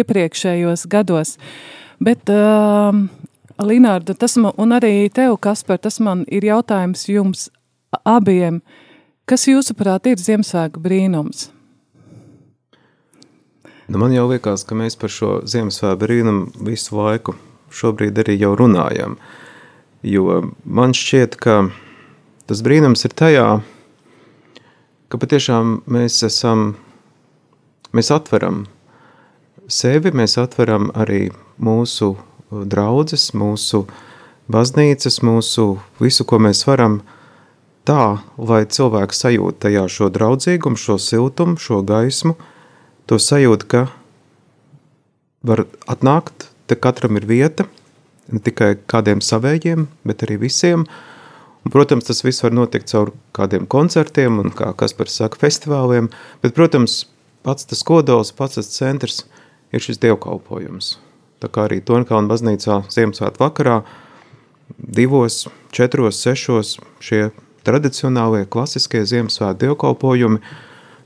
iepriekšējos 0.00 0.86
gados. 0.90 1.36
Bet, 2.00 2.30
uh, 2.32 2.96
Linārda, 3.60 4.16
tas 4.18 4.38
man, 4.40 4.54
un 4.58 4.74
arī 4.74 5.10
tev, 5.14 5.36
Kasper, 5.44 5.78
tas 5.78 6.00
man 6.00 6.24
ir 6.32 6.46
jautājums 6.48 7.04
jums 7.10 7.48
abiem. 8.02 8.62
Kas 9.28 9.46
jūsuprāt 9.48 10.08
ir 10.10 10.20
Ziemassvētku 10.20 10.82
brīnums? 10.84 11.50
Nu, 13.84 14.00
man 14.00 14.12
jau 14.16 14.26
liekas, 14.30 14.64
ka 14.64 14.76
mēs 14.76 14.96
par 14.96 15.12
šo 15.12 15.42
Ziemassvētku 15.48 16.00
brīnumu 16.00 16.66
visu 16.66 16.96
laiku 16.96 17.36
šobrīd 17.74 18.18
arī 18.24 18.38
jau 18.40 18.54
runājam. 18.56 19.18
Jo 20.04 20.40
man 20.64 20.96
šķiet, 20.96 21.36
ka 21.40 21.68
tas 22.48 22.60
brīnums 22.64 23.04
ir 23.06 23.14
tajā, 23.16 23.48
ka 23.60 23.73
patiešām 25.20 25.80
mēs 25.90 26.22
esam, 26.26 26.74
mēs 27.94 28.10
atveram 28.14 28.64
sevi, 29.68 30.12
mēs 30.14 30.38
atveram 30.40 30.90
arī 30.94 31.28
mūsu 31.58 32.14
draudzes, 32.50 33.32
mūsu 33.36 33.84
baznīcas, 34.50 35.20
mūsu 35.24 35.66
visu, 36.00 36.26
ko 36.28 36.38
mēs 36.42 36.64
varam 36.68 37.00
tā, 37.88 38.18
lai 38.38 38.64
cilvēks 38.64 39.24
sajūta 39.24 39.66
tajā 39.66 39.84
šo 39.92 40.10
draudzīgumu, 40.12 40.80
šo 40.80 40.98
siltumu, 41.00 41.56
šo 41.60 41.82
gaismu, 41.86 42.36
to 43.08 43.20
sajūta, 43.20 43.68
ka 43.68 43.86
var 45.44 45.66
atnākt, 45.90 46.48
te 46.68 46.76
katram 46.76 47.18
ir 47.20 47.26
vieta, 47.28 47.68
ne 48.32 48.40
tikai 48.40 48.74
kādiem 48.88 49.20
savējiem, 49.24 49.88
bet 50.08 50.24
arī 50.24 50.40
visiem. 50.46 50.86
Un, 51.64 51.72
protams, 51.72 52.04
tas 52.08 52.20
viss 52.24 52.44
var 52.44 52.52
notikt 52.52 52.92
caur 52.92 53.14
kādiem 53.36 53.64
koncertiem 53.70 54.38
un, 54.42 54.52
kā 54.52 54.72
Kaspars 54.76 55.16
saka, 55.20 55.40
festivāliem, 55.40 56.10
bet, 56.44 56.52
protams, 56.56 57.04
pats 57.46 57.68
tas 57.70 57.84
kodols, 57.86 58.34
pats 58.36 58.60
tas 58.60 58.68
centrs 58.74 59.22
ir 59.72 59.84
šis 59.84 60.00
dievkalpojums. 60.04 60.98
Tā 61.40 61.50
kā 61.52 61.66
arī 61.68 61.80
Tonkalna 61.84 62.30
baznīcā 62.30 62.82
Ziemassvētku 62.92 63.42
vakarā 63.42 63.80
divos, 64.76 65.46
četros, 65.74 66.20
sešos 66.20 66.76
šie 67.04 67.26
tradicionālie, 67.64 68.44
klasiskie 68.48 69.04
Ziemassvētku 69.08 69.64
dievkalpojumi– 69.64 70.44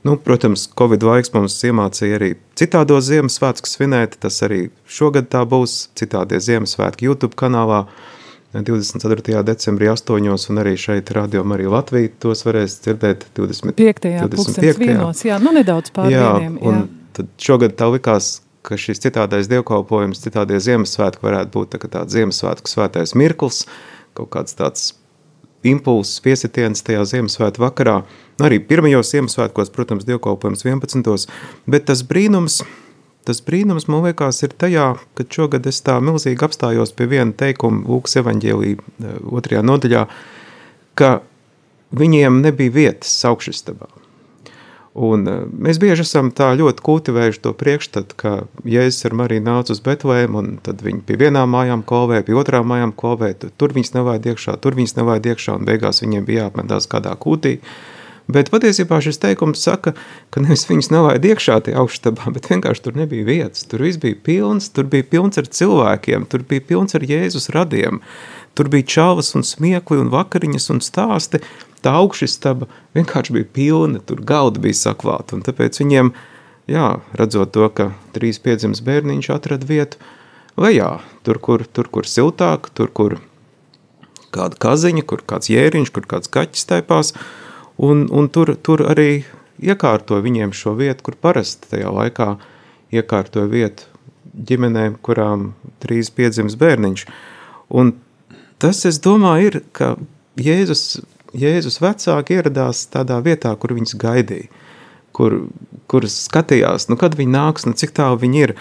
Nu, 0.03 0.17
protams, 0.17 0.69
Covid 0.79 1.03
laiks 1.03 1.33
mums 1.33 1.57
iemācīja 1.67 2.19
arī 2.19 2.29
citādos 2.59 3.09
Ziemassvētkus 3.09 3.73
svinēt. 3.75 4.15
Tas 4.23 4.39
arī 4.47 4.69
šogad 4.87 5.27
tā 5.33 5.41
būs. 5.43 5.89
Citādi 5.99 6.39
Ziemassvētku 6.39 7.09
YouTube 7.09 7.35
kanālā 7.39 7.83
24. 8.53 9.43
decembrī 9.45 9.91
8. 9.93 10.49
un 10.49 10.57
arī 10.57 10.73
šeit 10.77 11.11
radio 11.13 11.43
arī 11.53 11.67
Latvija 11.69 12.09
tos 12.19 12.41
varēs 12.47 12.79
dzirdēt 12.81 13.27
25. 13.37 14.09
25. 14.25 14.79
vienos, 14.81 15.21
jā, 15.25 15.37
nu 15.37 15.53
nedaudz 15.53 15.93
pār 15.93 16.09
jā, 16.09 16.31
vieniem. 16.33 16.55
Jā. 16.57 16.71
Un 16.71 16.87
tad 17.13 17.29
šogad 17.37 17.75
tā 17.77 17.91
likās, 17.93 18.39
ka 18.65 18.73
šis 18.73 19.03
citādais 19.05 19.49
dievkalpojums, 19.51 20.23
citādie 20.23 20.57
Ziemassvētki 20.65 21.21
varētu 21.27 21.53
būt 21.53 21.75
tā 21.75 21.81
tāds 21.85 22.17
Ziemassvētku 22.17 22.73
svētais 22.73 23.13
mirklis, 23.13 23.67
kaut 24.17 24.33
kāds 24.33 24.57
tāds 24.57 24.89
impulss, 25.61 26.17
piesitiens 26.23 26.81
tajā 26.81 27.05
Ziemassvētku 27.13 27.61
vakarā. 27.61 27.99
Arī 28.41 28.57
pirmajos 28.65 29.13
Ziemassvētkos, 29.13 29.69
protams, 29.75 30.09
dievkalpojums 30.09 30.65
11. 30.65 31.29
Bet 31.69 31.85
tas 31.91 32.01
brīnums, 32.07 32.63
tas 33.27 33.41
brīnums 33.45 33.87
man 33.91 34.05
liekas 34.07 34.43
ir 34.45 34.55
tajā, 34.59 34.89
ka 35.17 35.25
šogad 35.29 35.67
es 35.69 35.81
tā 35.85 35.99
milzīgi 36.03 36.45
apstājos 36.45 36.93
pie 36.95 37.09
viena 37.11 37.35
teikuma 37.35 37.85
Lūkas 37.87 38.19
evaņģēlī 38.23 38.75
eh, 38.75 39.15
otrajā 39.29 39.63
nodaļā, 39.65 40.05
ka 40.99 41.19
viņiem 41.95 42.43
nebija 42.43 42.75
vietas 42.75 43.15
augšistabā. 43.29 43.89
Un 44.99 45.27
eh, 45.29 45.43
mēs 45.47 45.77
bieži 45.81 46.03
esam 46.03 46.31
tā 46.35 46.49
ļoti 46.57 46.83
kultivējuši 46.85 47.43
to 47.43 47.53
priekšstatu, 47.57 48.17
ka 48.19 48.33
Jēzus 48.67 49.05
ar 49.07 49.15
Mariju 49.21 49.45
nāca 49.45 49.75
uz 49.75 49.83
Betlēmu, 49.85 50.41
un 50.41 50.57
tad 50.65 50.83
viņi 50.85 51.05
pie 51.07 51.19
vienām 51.21 51.53
mājām 51.53 51.85
kolvē, 51.87 52.23
pie 52.25 52.35
otrām 52.39 52.67
mājām 52.71 52.95
kolvē, 52.97 53.35
tur 53.37 53.75
viņas 53.75 53.95
nevajag 53.95 54.33
iekšā, 54.33 54.57
tur 54.63 54.77
viņas 54.79 54.97
nevajag 54.99 55.31
iekšā, 55.33 55.55
un 55.59 55.69
beigās 55.69 56.03
viņiem 56.03 56.27
bija 56.27 56.47
jāapmetās 56.47 56.89
kādā 56.89 57.13
kūtī. 57.21 57.59
Bet 58.29 58.51
patiesībā 58.53 58.99
šis 59.01 59.17
teikums 59.17 59.63
saka, 59.65 59.95
ka 60.29 60.41
nevis 60.43 60.67
viņas 60.69 60.91
nevajag 60.93 61.23
iekšā 61.31 61.55
tajā 61.65 61.79
augšstabā, 61.81 62.29
bet 62.35 62.49
vienkārši 62.51 62.83
tur 62.85 62.99
nebija 62.99 63.25
vietas. 63.25 63.65
Tur 63.65 63.81
viss 63.81 63.97
bija 64.01 64.17
pilns, 64.25 64.67
tur 64.69 64.85
bija 64.91 65.07
pilns 65.09 65.41
ar 65.41 65.49
cilvēkiem, 65.49 66.27
tur 66.29 66.45
bija 66.45 66.61
pilns 66.69 66.93
ar 66.97 67.05
Jēzus 67.09 67.49
radiem. 67.55 68.03
Tur 68.53 68.69
bija 68.69 68.85
čāvas 68.93 69.33
un 69.37 69.45
smiekli 69.47 69.97
un 70.03 70.11
vakariņas 70.13 70.69
un 70.75 70.83
stāsti, 70.85 71.41
tā 71.81 71.95
augšistaba 72.03 72.67
vienkārši 72.97 73.35
bija 73.39 73.49
pilna, 73.55 74.03
tur 74.05 74.21
galda 74.21 74.61
bija 74.61 74.77
saklāta, 74.77 75.37
un 75.37 75.43
tāpēc 75.45 75.81
viņiem, 75.81 76.13
jā, 76.69 76.87
redzot 77.17 77.53
to, 77.55 77.65
ka 77.73 77.91
trīs 78.13 78.41
piedzims 78.43 78.83
bērniņš 78.85 79.31
atrada 79.33 79.69
vietu 79.69 79.97
lejā, 80.59 80.99
tur, 81.25 81.41
kur, 81.41 81.65
tur, 81.65 81.89
kur 81.89 82.05
siltāk, 82.05 82.69
tur, 82.77 82.93
kur 82.93 83.17
kāda 84.35 84.59
kaziņa, 84.61 85.05
kur 85.09 85.23
kāds 85.25 85.49
jēriņš, 85.49 85.93
kur 85.95 86.05
kāds 86.09 86.31
kaķis 86.31 86.67
taipās, 86.69 87.13
un, 87.79 88.07
un 88.11 88.29
tur, 88.31 88.53
tur 88.63 88.83
arī 88.91 89.23
iekārto 89.59 90.19
viņiem 90.23 90.53
šo 90.55 90.75
vietu, 90.79 91.09
kur 91.09 91.19
parasti 91.19 91.71
tajā 91.75 91.91
laikā 91.95 92.33
iekārto 92.95 93.45
vietu 93.51 93.87
ģimenēm, 94.33 94.99
kurām 95.03 95.53
trīs 95.83 96.11
piedzims 96.13 96.55
bērniņš. 96.59 97.05
Un 97.69 97.93
tas, 98.61 98.83
es 98.87 98.99
domāju, 99.03 99.49
ir, 99.49 99.61
ka 99.75 99.95
Jēzus 100.39 101.01
Jēzus 101.37 101.77
vecāki 101.81 102.39
ieradās 102.39 102.87
tādā 102.89 103.19
vietā, 103.21 103.51
kur 103.59 103.75
viņus 103.77 103.95
gaidīja, 104.01 104.49
kur, 105.13 105.35
kur 105.89 106.07
skatījās, 106.09 106.87
nu, 106.89 106.97
kad 106.97 107.17
viņi 107.17 107.35
nāks, 107.35 107.67
nu, 107.69 107.75
cik 107.77 107.93
tālu 107.97 108.19
viņi 108.23 108.45
ir. 108.47 108.55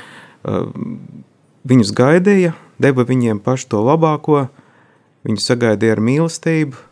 Viņus 1.69 1.91
gaidīja, 1.97 2.55
deva 2.81 3.05
viņiem 3.05 3.41
pašu 3.45 3.69
to 3.73 3.81
labāko, 3.85 4.47
viņu 5.27 5.43
sagaidīja 5.43 5.97
ar 5.97 6.05
mīlestību, 6.05 6.88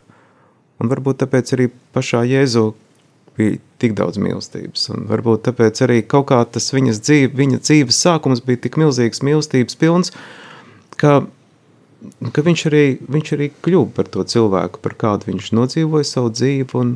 un 0.81 0.91
varbūt 0.91 1.23
tāpēc 1.23 1.53
arī 1.55 1.69
pašā 1.95 2.23
Jēzu 2.27 2.71
bija 3.37 3.61
tik 3.81 3.93
daudz 3.97 4.17
mīlestības, 4.21 4.87
un 4.93 5.07
varbūt 5.09 5.45
tāpēc 5.49 5.81
arī 5.85 6.01
kaut 6.01 6.29
kā 6.31 6.41
tas 6.49 6.71
viņas 6.73 7.01
dzīve, 7.05 7.33
viņa 7.37 7.61
dzīves 7.61 8.03
sākums 8.05 8.41
bija 8.45 8.63
tik 8.65 8.79
milzīgs 8.81 9.21
mīlestības 9.25 9.77
pilns, 9.77 10.13
ka 10.97 11.21
ka 12.33 12.43
viņš 12.45 12.63
arī, 12.69 12.83
viņš 13.09 13.33
arī 13.35 13.49
kļuva 13.65 13.89
par 13.95 14.09
to 14.13 14.23
cilvēku, 14.27 14.81
par 14.83 14.95
kādu 14.99 15.31
viņš 15.31 15.51
nodzīvoja 15.57 16.07
savu 16.07 16.31
dzīvi, 16.33 16.69
un, 16.77 16.93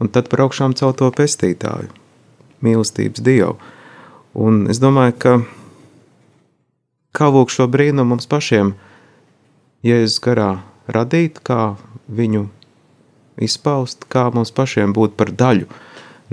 un 0.00 0.12
tad 0.12 0.30
par 0.32 0.46
augšām 0.46 0.76
caur 0.78 0.94
to 0.96 1.10
pestītāju, 1.14 1.90
mīlestības 2.64 3.24
dievu. 3.24 3.58
Un 4.34 4.64
es 4.72 4.80
domāju, 4.82 5.16
ka 5.20 5.34
kā 7.14 7.30
lūk 7.30 7.52
šo 7.54 7.68
brīnumu 7.70 8.14
mums 8.14 8.28
pašiem 8.30 8.74
Jēzus 9.84 10.22
garā 10.24 10.50
radīt, 10.88 11.38
kā 11.44 11.76
viņu 12.08 12.48
izpaust, 13.42 14.06
kā 14.10 14.28
mums 14.34 14.52
pašiem 14.54 14.94
būt 14.96 15.16
par 15.18 15.32
daļu 15.34 15.68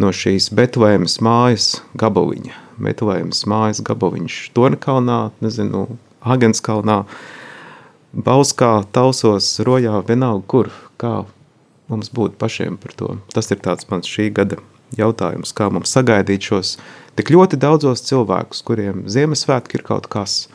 no 0.02 0.12
šīs 0.16 0.50
Betlēmas 0.56 1.20
mājas 1.24 1.82
gabaliņa. 2.00 2.56
Betlēmas 2.82 3.44
mājas 3.50 3.82
gabaliņš 3.86 4.40
Tornkalnā, 4.58 5.20
nezinu, 5.44 5.86
Agenskalnā, 6.22 7.04
Bauskā, 8.12 8.82
tausos, 8.92 9.54
rojā, 9.64 10.02
vienalga 10.08 10.44
kur, 10.52 10.72
kā 11.00 11.22
mums 11.92 12.12
būt 12.12 12.36
pašiem 12.42 12.78
par 12.82 12.96
to. 12.98 13.14
Tas 13.32 13.52
ir 13.54 13.62
tāds 13.64 13.88
mans 13.92 14.10
šī 14.10 14.30
gada 14.36 14.60
jautājums, 14.98 15.54
kā 15.56 15.70
mums 15.72 15.94
sagaidīt 15.96 16.50
šos 16.50 16.76
tik 17.20 17.32
ļoti 17.34 17.60
daudzos 17.62 18.04
cilvēkus, 18.08 18.64
kuriem 18.68 19.06
Ziemassvētki 19.12 19.80
ir 19.80 19.86
kaut 19.88 20.10
kas, 20.12 20.46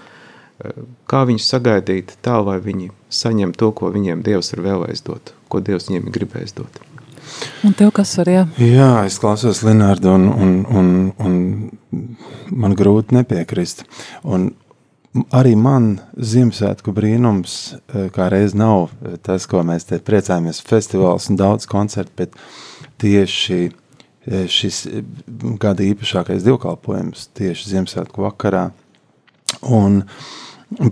kā 1.08 1.24
viņus 1.28 1.48
sagaidīt 1.52 2.16
tā, 2.24 2.38
lai 2.44 2.58
viņi 2.64 2.90
saņem 3.12 3.54
to, 3.56 3.72
ko 3.76 3.92
viņiem 3.94 4.24
Dievs 4.26 4.52
ir 4.56 4.64
vēlējis 4.64 5.04
dot, 5.08 5.32
ko 5.48 5.62
Dievs 5.64 5.90
viņiem 5.90 6.08
ir 6.08 6.16
gribējis 6.18 6.56
dot. 6.58 6.82
Un 7.66 7.74
tev 7.76 7.90
kas 7.94 8.12
var, 8.20 8.30
jā? 8.30 8.44
Jā, 8.62 8.90
es 9.08 9.18
klausos 9.20 9.64
Linārdu 9.66 10.12
un, 10.14 10.28
un, 10.30 10.52
un, 10.70 10.92
un 11.22 12.06
man 12.54 12.76
grūti 12.78 13.16
nepiekrist. 13.16 13.82
Un, 14.22 14.52
arī 15.34 15.54
man 15.58 15.96
Ziemassvētku 16.16 16.94
brīnums, 16.96 17.56
eh, 17.74 18.08
kā 18.14 18.28
reiz 18.32 18.54
nav 18.56 18.90
eh, 18.90 19.16
tas, 19.22 19.46
ko 19.50 19.62
mēs 19.66 19.88
te 19.88 19.98
priecājamies, 20.02 20.62
festivāls 20.66 21.30
un 21.30 21.40
daudz 21.40 21.68
koncertu, 21.70 22.12
bet 22.22 22.36
tieši 23.02 23.60
eh, 23.66 24.46
šis 24.50 24.84
gada 25.62 25.86
īpašākais 25.86 26.46
divkalpojums 26.46 27.30
tieši 27.36 27.72
Ziemassvētku 27.74 28.26
vakarā. 28.26 28.68
Un, 29.62 30.02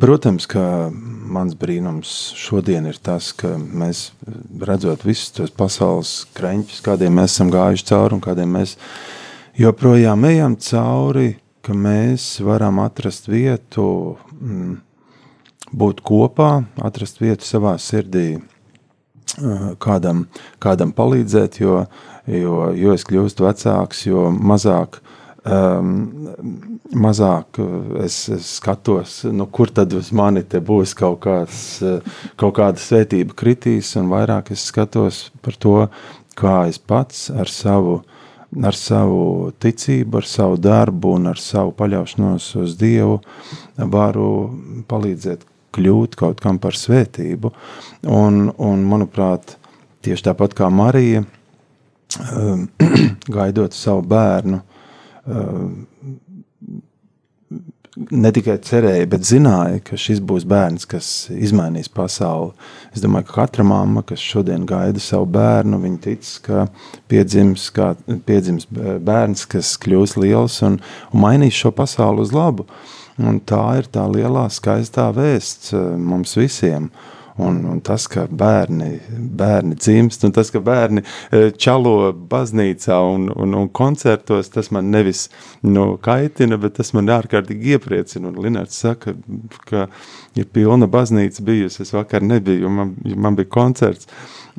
protams, 0.00 0.46
ka 0.50 0.90
mans 1.34 1.56
brīnums 1.58 2.10
šodien 2.38 2.86
ir 2.90 2.98
tas, 3.02 3.32
ka 3.36 3.56
mēs 3.58 4.12
redzot 4.60 5.04
visus 5.06 5.32
tos 5.34 5.52
pasaules 5.54 6.24
kreņķus, 6.36 6.82
kādiem 6.84 7.20
mēs 7.20 7.34
esam 7.34 7.52
gājuši 7.54 7.88
cauri 7.90 8.18
un 8.18 8.24
kādiem 8.24 8.54
mēs 8.58 8.76
joprojām 9.58 10.24
ejam 10.30 10.56
cauri, 10.62 11.34
ka 11.64 11.74
mēs 11.74 12.38
varam 12.44 12.80
atrast 12.84 13.28
vietu, 13.30 14.16
mm, 14.38 14.74
būt 15.74 16.02
kopā, 16.06 16.50
atrast 16.84 17.22
vietu 17.22 17.46
savā 17.48 17.78
sirdī, 17.80 18.42
kādam, 19.82 20.26
kādam 20.62 20.92
palīdzēt, 20.94 21.58
jo, 21.62 21.84
jo, 22.30 22.58
jo 22.76 22.94
es 22.94 23.04
kļūstu 23.08 23.46
vecāks, 23.46 24.04
jo 24.06 24.28
mazāk, 24.30 25.00
um, 25.44 25.92
mazāk 26.94 27.60
es, 28.04 28.18
es 28.32 28.48
skatos, 28.58 29.22
nu, 29.30 29.46
kur 29.46 29.72
tad 29.74 29.94
uz 29.96 30.10
mani 30.12 30.44
būs 30.44 30.96
kaut, 30.98 31.20
kāds, 31.24 31.60
kaut 32.40 32.56
kāda 32.58 32.80
svētība 32.80 33.36
kritīs, 33.36 33.94
un 34.00 34.10
vairāk 34.12 34.52
es 34.54 34.66
skatos 34.70 35.28
par 35.44 35.56
to, 35.60 35.78
kā 36.34 36.64
es 36.68 36.78
pats 36.78 37.30
ar 37.30 37.50
savu 37.50 38.02
ar 38.62 38.76
savu 38.78 39.50
ticību, 39.58 40.20
ar 40.20 40.26
savu 40.30 40.58
darbu 40.62 41.16
un 41.18 41.26
ar 41.32 41.40
savu 41.42 41.72
paļaušanos 41.74 42.52
uz 42.62 42.76
Dievu 42.78 43.18
varu 43.90 44.28
palīdzēt 44.86 45.42
kļūt 45.74 46.14
kaut 46.18 46.42
kam 46.42 46.60
par 46.62 46.78
svētību. 46.78 47.50
Un, 48.06 48.46
un 48.62 48.84
manuprāt, 48.86 49.56
tieši 50.06 50.28
tāpat 50.28 50.54
kā 50.58 50.70
Marija, 50.70 51.24
um, 52.30 52.68
gaidot 53.36 53.74
savu 53.74 54.04
bērnu, 54.14 54.60
ne 57.94 58.30
tikai 58.34 58.56
cerēja, 58.64 59.06
bet 59.10 59.26
zināja, 59.26 59.78
ka 59.86 59.98
šis 60.00 60.20
būs 60.24 60.46
bērns, 60.50 60.86
kas 60.90 61.08
izmainīs 61.30 61.90
pasauli. 61.92 62.52
Es 62.94 63.02
domāju, 63.04 63.28
ka 63.28 63.36
katra 63.42 63.66
mamma, 63.66 64.02
kas 64.06 64.22
šodien 64.22 64.66
gaida 64.68 65.02
savu 65.02 65.28
bērnu, 65.34 65.78
viņa 65.84 66.00
tic, 66.06 66.32
ka 66.46 66.66
piedzims, 67.10 67.68
kā, 67.74 67.92
piedzims 68.26 68.66
bērns, 68.70 69.46
kas 69.50 69.76
kļūs 69.82 70.18
liels 70.20 70.60
un, 70.66 70.80
un 71.12 71.24
mainīs 71.24 71.58
šo 71.58 71.74
pasauli 71.76 72.24
uz 72.24 72.34
labu. 72.34 72.66
Un 73.22 73.38
tā 73.46 73.62
ir 73.78 73.86
tā 73.94 74.08
lielā 74.10 74.48
skaistā 74.50 75.06
vēsts 75.14 75.70
eh, 75.76 75.82
mums 75.94 76.34
visiem. 76.34 76.90
Un, 77.36 77.56
un 77.66 77.80
tas, 77.82 78.04
ka 78.06 78.28
bērni, 78.30 78.92
bērni 79.10 79.74
dzimst, 79.74 80.22
un 80.22 80.30
tas, 80.36 80.52
ka 80.54 80.60
bērni 80.62 81.02
e, 81.02 81.48
čalo 81.58 82.12
baznīcā 82.30 82.94
un, 83.10 83.24
un, 83.34 83.56
un 83.58 83.70
koncertos, 83.74 84.52
tas 84.54 84.70
man 84.74 84.92
nevis 84.94 85.24
nu, 85.66 85.96
kaitina, 85.98 86.54
bet 86.62 86.76
tas 86.78 86.92
man 86.94 87.10
ārkārtīgi 87.10 87.74
iepriecina. 87.74 88.30
Un 88.30 88.38
Linārds 88.44 88.78
saka, 88.84 89.16
ka 89.66 89.88
ir 90.38 90.46
pilna 90.54 90.86
baznīca 90.90 91.42
bijusi, 91.48 91.82
es 91.82 91.90
vakar 91.96 92.22
nebiju, 92.22 92.70
man, 92.70 92.94
man 93.26 93.40
bija 93.40 93.50
koncerts, 93.56 94.06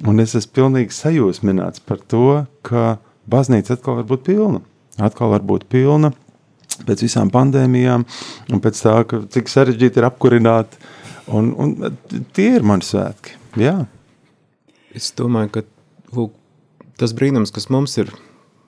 un 0.03 0.19
es 0.19 0.35
esmu 0.35 0.57
pilnīgi 0.59 0.97
sajūsmināts 0.97 1.85
par 1.87 2.03
to, 2.11 2.41
ka 2.67 2.97
baznīca 3.31 3.77
atkal 3.77 4.01
var 4.01 4.09
būt 4.11 4.27
pilna. 4.27 4.59
Atkal 4.99 5.31
var 5.31 5.47
būt 5.47 5.63
pilna 5.71 6.11
pēc 6.83 7.05
visām 7.05 7.31
pandēmijām, 7.31 8.03
un 8.51 8.59
pēc 8.59 8.83
tā, 8.83 8.97
ka 9.07 9.21
cik 9.31 9.47
sarežģīti 9.47 10.01
ir 10.01 10.09
apkurināt 10.09 10.75
uh, 10.75 10.91
Un, 11.27 11.53
un 11.57 11.97
tie 12.37 12.51
ir 12.59 12.65
mani 12.65 12.85
svētki. 12.85 13.33
Jā. 13.57 13.85
Es 14.95 15.09
domāju, 15.17 15.51
ka 15.55 15.63
lūk, 16.15 16.35
tas 17.01 17.15
brīnums, 17.17 17.53
kas 17.55 17.67
mums 17.73 17.97
ir 18.01 18.11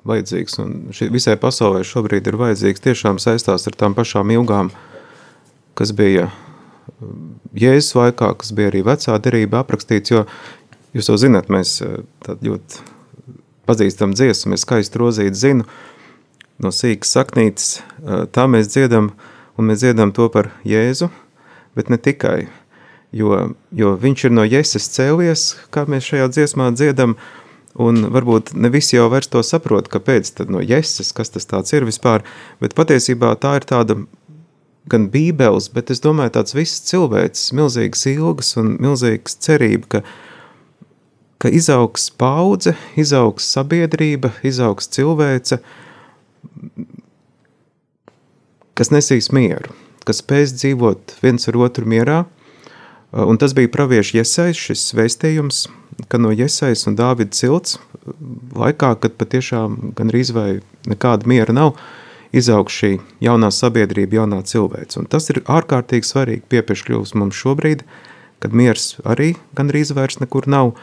vajadzīgs, 0.08 0.58
un 0.64 0.74
šī, 0.96 1.10
visai 1.14 1.36
pasaulē 1.40 1.84
šobrīd 1.86 2.30
ir 2.30 2.40
vajadzīgs, 2.40 2.84
tiešām 2.84 3.22
saistās 3.22 3.68
ar 3.70 3.78
tām 3.78 3.96
pašām 3.98 4.32
ilgām, 4.34 4.72
kas 5.78 5.94
bija 5.96 6.30
um, 6.30 7.36
Jēzus 7.58 7.96
laikā, 7.98 8.32
kas 8.42 8.54
bija 8.56 8.72
arī 8.72 8.84
vecā 8.88 9.18
derība 9.24 9.62
aprakstīts, 9.62 10.14
jo 10.16 10.26
jūs 10.98 11.12
to 11.12 11.18
zināt, 11.22 11.52
mēs 11.54 11.78
uh, 11.86 12.00
ļoti 12.44 12.82
pazīstam 13.68 14.16
dziesmu, 14.16 14.54
mēs 14.54 14.66
skaisti 14.66 15.02
rozīt 15.02 15.38
zinu, 15.38 15.68
no 16.64 16.74
sīkas 16.74 17.14
saknītes, 17.20 17.70
uh, 18.02 18.26
tā 18.32 18.48
mēs 18.50 18.72
dziedam, 18.74 19.12
un 19.60 19.70
mēs 19.70 19.84
dziedam 19.84 20.16
to 20.16 20.30
par 20.34 20.52
Jēzu, 20.68 21.12
bet 21.78 21.92
ne 21.94 22.00
tikai. 22.02 22.48
Jo, 23.16 23.54
jo 23.72 23.94
viņš 23.96 24.28
ir 24.28 24.34
no 24.36 24.44
Jēzus 24.44 24.90
cēlies, 24.92 25.50
kā 25.72 25.86
mēs 25.88 26.10
šajā 26.10 26.28
dziesmā 26.34 26.72
dziedam, 26.76 27.16
un 27.80 28.10
varbūt 28.12 28.52
ne 28.58 28.72
visi 28.74 28.98
jau 28.98 29.08
vairs 29.14 29.30
to 29.32 29.44
saprot, 29.46 29.88
kāpēc 29.94 30.34
tad 30.36 30.52
no 30.52 30.60
Jēzus, 30.60 31.14
kas 31.16 31.32
tas 31.32 31.48
tāds 31.48 31.72
ir 31.78 31.88
vispār, 31.88 32.26
bet 32.60 32.76
patiesībā 32.76 33.32
tā 33.40 33.56
ir 33.62 33.70
tāda 33.70 34.02
gan 34.92 35.08
bībeles, 35.14 35.70
bet 35.72 35.92
es 35.94 36.04
domāju 36.04 36.36
tāds 36.40 36.56
viss 36.58 36.84
cilvēks, 36.90 37.52
milzīgas 37.56 38.06
ilgas 38.12 38.54
un 38.60 38.76
milzīgas 38.84 39.40
cerība, 39.44 39.88
ka, 39.96 40.04
ka 41.44 41.52
izaugs 41.54 42.10
paudze, 42.12 42.76
izaugs 43.00 43.48
sabiedrība, 43.56 44.34
izaugs 44.48 44.92
cilvēce, 44.92 45.62
kas 48.78 48.94
nesīs 48.94 49.32
mieru 49.32 49.76
kas 50.08 50.24
spēs 50.24 50.56
dzīvot 50.56 51.18
viens 51.24 51.50
ar 51.50 51.60
otru 51.68 51.88
mierā. 51.90 52.24
Uh, 52.24 53.28
un 53.28 53.40
tas 53.40 53.56
bija 53.58 53.72
praviešu 53.72 54.22
iesais, 54.22 54.60
šis 54.60 54.90
vēstījums, 54.98 55.66
ka 56.12 56.20
no 56.22 56.34
iesais 56.36 56.86
un 56.90 56.98
Dāvida 57.00 57.36
cilts 57.36 57.78
uh, 57.78 58.12
laikā, 58.58 58.96
kad 59.04 59.16
patiešām 59.20 59.94
gan 59.98 60.12
rīz 60.14 60.34
vai 60.36 60.60
nekāda 60.88 61.30
miera 61.30 61.56
nav, 61.56 61.76
izaug 62.36 62.72
šī 62.72 62.98
jaunā 63.24 63.50
sabiedrība, 63.54 64.22
jaunā 64.22 64.42
cilvēks. 64.48 65.00
Un 65.00 65.08
tas 65.12 65.30
ir 65.32 65.42
ārkārtīgi 65.48 66.08
svarīgi 66.08 66.48
piepieškļūst 66.52 67.16
mums 67.20 67.40
šobrīd, 67.40 67.84
kad 68.44 68.54
miers 68.54 68.96
arī 69.08 69.34
gan 69.58 69.72
rīz 69.74 69.94
vairs 69.98 70.20
nekur 70.22 70.48
nav, 70.52 70.74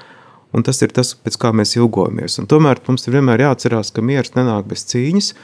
un 0.55 0.65
tas 0.67 0.81
ir 0.83 0.95
tas, 0.95 1.15
pēc 1.15 1.39
kā 1.41 1.53
mēs 1.55 1.77
ilgojamies. 1.79 2.39
Un 2.41 2.49
tomēr 2.51 2.81
mums 2.89 3.07
ir 3.07 3.17
vienmēr 3.19 3.45
jāatcerās, 3.47 3.93
ka 3.95 4.03
miers 4.03 4.35
nenāk 4.39 4.69
bez 4.71 4.87
cīņas, 4.91 5.35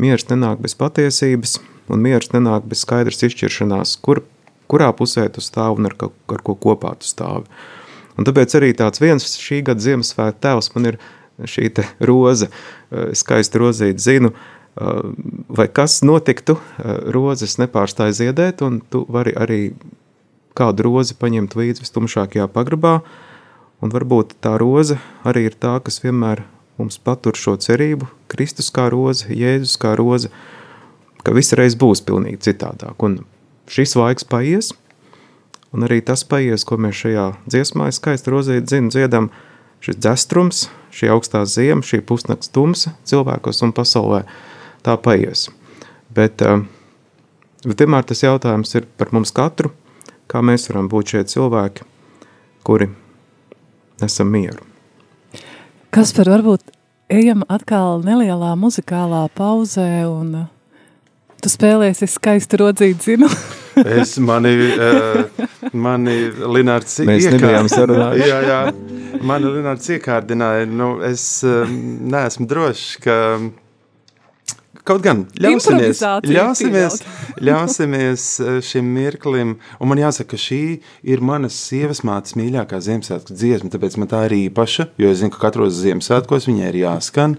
miers 0.00 0.28
nenāk 0.30 0.62
bez 0.64 0.76
patiesības, 0.78 1.58
un 1.90 2.02
miers 2.04 2.30
nenāk 2.34 2.66
bez 2.70 2.84
skaidras 2.84 3.22
izšķiršanās, 3.26 3.96
kur, 4.04 4.22
kurā 4.70 4.90
pusē 4.96 5.26
tu 5.32 5.42
stāvi 5.44 5.80
un 5.80 5.90
ar, 5.90 5.96
ka, 5.98 6.10
ar 6.30 6.44
ko 6.46 6.56
kopā 6.58 6.94
tu 7.00 7.08
stāvi. 7.08 7.46
Un 8.18 8.26
tāpēc 8.28 8.54
arī 8.58 8.72
tāds 8.76 9.00
viens 9.02 9.24
šī 9.40 9.62
gada 9.66 9.82
Ziemassvētku 9.82 10.42
tēvs 10.44 10.72
man 10.74 10.92
ir 10.92 11.00
šī 11.48 11.70
te 11.74 11.86
roza, 12.04 12.50
eh, 12.50 13.14
skaisti 13.16 13.62
rozīt 13.62 14.02
zinu, 14.02 14.32
eh, 14.32 15.00
vai 15.48 15.68
kas 15.68 16.00
notiktu, 16.02 16.58
eh, 16.58 16.98
rozes 17.14 17.56
nepārstāja 17.62 18.16
ziedēt, 18.20 18.62
un 18.62 18.82
tu 18.90 19.06
vari 19.08 19.32
arī 19.32 19.74
kādu 20.54 20.84
rozi 20.84 21.14
paņemt 21.14 21.56
līdzi 21.56 21.86
vistumšākajā 21.86 22.48
pagrabā, 22.52 23.00
un 23.80 23.90
varbūt 23.90 24.36
tā 24.42 24.58
roze 24.58 24.98
arī 25.24 25.46
ir 25.46 25.54
tā, 25.56 25.82
kas 25.82 26.00
vienmēr 26.00 26.44
mums 26.78 26.98
patur 26.98 27.32
šo 27.32 27.56
cerību, 27.56 28.08
Kristus 28.28 28.70
kā 28.70 28.90
roze, 28.90 29.24
Jēzus 29.28 29.78
kā 29.78 29.96
roze, 29.96 30.26
uh, 30.26 30.59
ka 31.24 31.34
viss 31.36 31.54
reiz 31.56 31.76
būs 31.78 32.02
pilnīgi 32.06 32.40
citādāk. 32.48 32.96
Un 33.04 33.20
šis 33.70 33.96
laiks 33.98 34.26
paies, 34.28 34.72
un 35.74 35.86
arī 35.86 36.00
tas 36.04 36.24
paies, 36.26 36.64
ko 36.66 36.78
mēs 36.80 37.02
šajā 37.02 37.26
dziesmā 37.46 37.90
skaisti 37.94 38.34
rozīt 38.34 38.70
zinu, 38.72 38.92
dziedam, 38.92 39.30
šis 39.84 40.00
dzestrums, 40.00 40.64
šī 40.94 41.12
augstā 41.14 41.44
ziema, 41.48 41.84
šī 41.86 42.02
pusnakts 42.06 42.52
tumsa 42.52 42.94
cilvēkos 43.08 43.62
un 43.66 43.74
pasaulē, 43.76 44.24
tā 44.86 44.96
paies. 45.00 45.48
Bet, 46.10 46.42
eh, 46.42 46.64
bet 47.64 47.84
vienmēr 47.84 48.06
tas 48.06 48.24
jautājums 48.24 48.74
ir 48.74 48.88
par 48.98 49.12
mums 49.12 49.32
katru, 49.32 49.70
kā 50.28 50.42
mēs 50.42 50.68
varam 50.70 50.88
būt 50.88 51.14
šie 51.14 51.24
cilvēki, 51.24 51.86
kuri 52.64 52.90
nesam 54.00 54.30
mieru. 54.32 54.66
Kas 55.90 56.12
par 56.14 56.30
varbūt 56.30 56.60
ejam 57.10 57.42
atkal 57.50 58.02
nelielā 58.06 58.54
muzikālā 58.58 59.28
pauzē 59.34 60.06
un 60.06 60.48
Tu 61.40 61.48
spēlēsi 61.48 62.08
skaistu 62.10 62.60
rodzītu 62.60 63.06
zinu. 63.06 63.30
es 64.00 64.16
mani, 64.20 64.52
uh, 64.76 65.46
mani 65.72 66.18
Linārds 66.56 67.00
Mēs 67.08 67.30
nebijām 67.32 67.70
sarunājuši. 67.72 68.28
jā, 68.28 68.40
jā. 68.44 68.60
Mani 69.26 69.54
Linārds 69.56 69.88
iekārdināja. 69.96 70.68
Nu, 70.68 70.92
es 71.06 71.24
uh, 71.48 71.64
neesmu 71.70 72.48
drošs, 72.50 72.92
ka 73.04 73.16
Kaut 74.86 75.02
gan 75.04 75.20
ļausimies, 75.38 76.00
ļausimies, 76.24 76.96
ļausimies 77.46 78.24
eh, 78.40 78.58
šim 78.64 78.88
mirklim. 78.94 79.52
Un 79.78 79.90
man 79.90 80.00
jāsaka, 80.00 80.32
ka 80.32 80.40
šī 80.40 80.60
ir 81.12 81.22
manas 81.24 81.58
sievas 81.68 82.00
mātes 82.06 82.36
mīļākā 82.38 82.80
Ziemassvētku 82.86 83.36
dziesma. 83.36 83.70
Tāpēc 83.74 83.98
man 84.00 84.10
tā 84.10 84.24
ir 84.28 84.36
īpaša, 84.38 84.88
jo 85.00 85.12
es 85.12 85.20
zinu, 85.20 85.34
ka 85.34 85.44
katros 85.44 85.76
Ziemassvētkos 85.82 86.48
viņai 86.48 86.70
ir 86.72 86.80
jāskan. 86.84 87.36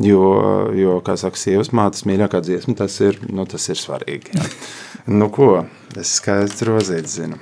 Jo, 0.00 0.70
jo 0.72 0.96
kā 1.04 1.16
saka, 1.20 1.36
sievas 1.36 1.72
mātes 1.76 2.06
mīļākā 2.08 2.40
dziesma, 2.44 2.76
tas 2.78 2.96
ir, 3.04 3.18
nu, 3.28 3.44
tas 3.48 3.68
ir 3.68 3.80
svarīgi. 3.80 4.36
Jā. 4.38 4.48
Nu, 5.10 5.30
ko? 5.32 5.64
Es 5.98 6.12
skaistu 6.20 6.68
rozīt 6.68 7.08
zinu. 7.08 7.40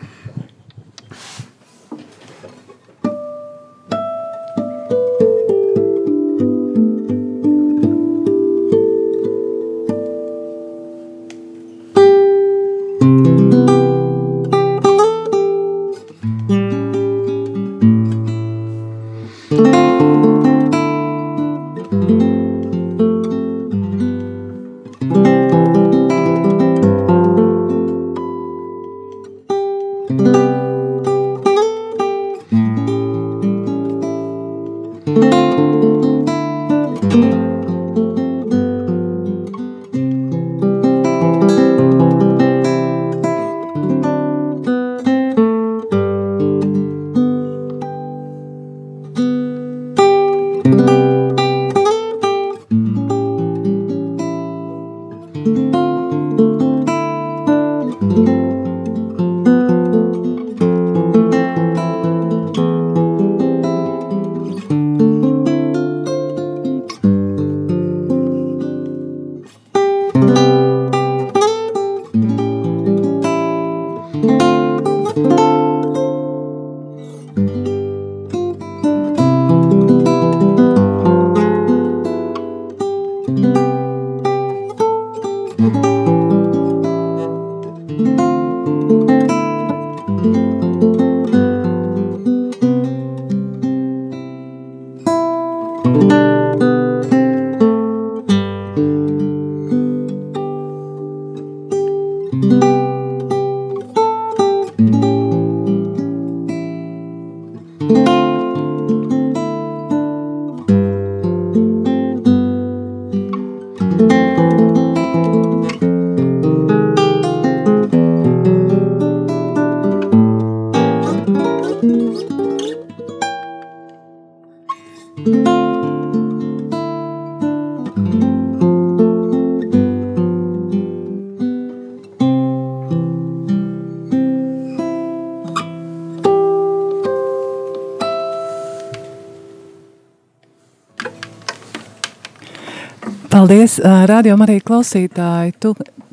Paldies, 143.48 143.78
radio 143.80 144.34
arī 144.44 144.58
klausītāji. 144.61 145.54
Tu 145.56 145.70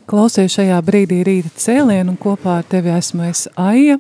klausies 0.08 0.54
šajā 0.54 0.78
brīdī 0.88 1.18
rīta 1.28 1.50
cēlienu 1.60 2.14
un 2.14 2.16
kopā 2.16 2.62
ar 2.62 2.70
tevi 2.72 2.94
esmu 2.96 3.26
es 3.28 3.42
Aija. 3.60 3.98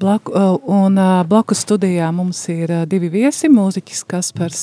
Blaku, 0.00 0.32
un 0.72 0.96
blakus 1.28 1.60
studijā 1.66 2.08
mums 2.16 2.40
ir 2.48 2.72
divi 2.88 3.10
viesi, 3.12 3.52
mūziķis 3.52 4.00
Kaspars, 4.08 4.62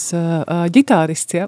ģitārists, 0.74 1.38
ja? 1.38 1.46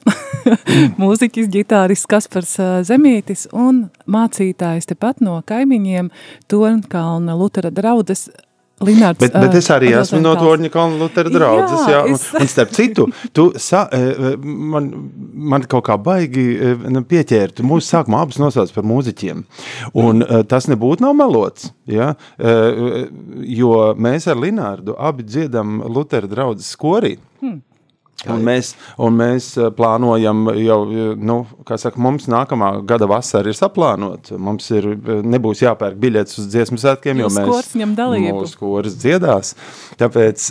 mūziķis, 1.02 1.50
ģitārists 1.58 2.12
Kaspars 2.14 2.54
Zemītis 2.86 3.48
un 3.50 3.88
mācītājs 4.06 4.94
tepat 4.94 5.26
no 5.26 5.40
kaimiņiem 5.50 6.14
Tornkalna 6.54 7.34
Lutera 7.34 7.74
draudzes 7.74 8.28
Linārds, 8.88 9.22
bet, 9.22 9.36
bet 9.36 9.58
es 9.60 9.70
arī 9.74 9.92
esmu 9.98 10.22
no 10.24 10.36
Torņa 10.40 10.72
Kalna 10.74 11.00
Lutera 11.02 11.32
draudzes, 11.34 11.84
jā, 11.92 12.04
un, 12.10 12.20
un 12.42 12.52
starp 12.52 12.74
citu, 12.76 13.08
tu 13.36 13.50
sa, 13.62 13.86
man, 14.44 14.90
man 15.54 15.68
kaut 15.70 15.88
kā 15.90 15.98
baigi 16.02 16.46
pieķērt, 17.10 17.64
mūsu 17.66 17.90
sākumā 17.90 18.24
abas 18.26 18.40
nosauc 18.42 18.74
par 18.76 18.88
mūziķiem, 18.90 19.44
un 20.06 20.26
tas 20.50 20.70
nebūtu 20.72 21.06
nav 21.06 21.18
melots, 21.20 21.72
jā, 21.90 22.14
jo 23.58 23.76
mēs 23.96 24.30
ar 24.32 24.40
Linārdu 24.40 24.98
abi 25.00 25.28
dziedam 25.28 25.82
Lutera 25.90 26.30
draudzes 26.30 26.74
skorī. 26.76 27.18
Hmm. 27.44 27.62
Un 28.32 28.44
mēs, 28.46 28.70
un 29.04 29.18
mēs 29.20 29.50
eh, 29.60 29.68
plānojam 29.76 30.46
jau, 30.56 30.78
nu, 31.20 31.38
kā 31.68 31.76
saka, 31.82 32.00
mums 32.04 32.30
nākamā 32.32 32.70
gada 32.88 33.08
vasara 33.10 33.52
ir 33.52 33.58
saplānota. 33.58 34.38
Mums 34.40 34.70
ir, 34.72 34.88
eh, 34.94 35.20
nebūs 35.28 35.64
jāpērk 35.66 36.00
biļetes 36.00 36.40
uz 36.40 36.48
dziesmu 36.54 36.80
svētkiem, 36.80 37.20
jo 37.20 37.28
mēs. 37.28 37.50
Mūsu 38.38 38.62
koris 38.62 38.96
dziedās. 39.02 39.54
Tāpēc 40.00 40.46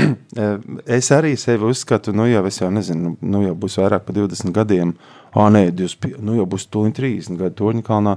es 0.98 1.12
arī 1.14 1.36
sevi 1.38 1.70
uzskatu, 1.70 2.16
nu 2.16 2.26
jau 2.30 2.42
es 2.50 2.58
jau 2.58 2.72
nezinu, 2.74 3.14
nu 3.22 3.44
jau 3.46 3.54
būs 3.58 3.78
vairāk 3.78 4.08
pa 4.08 4.18
20 4.18 4.54
gadiem. 4.56 4.96
Ā, 5.38 5.46
nē, 5.52 5.68
25, 5.76 6.18
nu 6.24 6.34
jau 6.38 6.48
būs 6.50 6.66
tūlīt 6.72 6.96
30 6.98 7.38
gadu 7.38 7.54
Torņakalnā. 7.60 8.16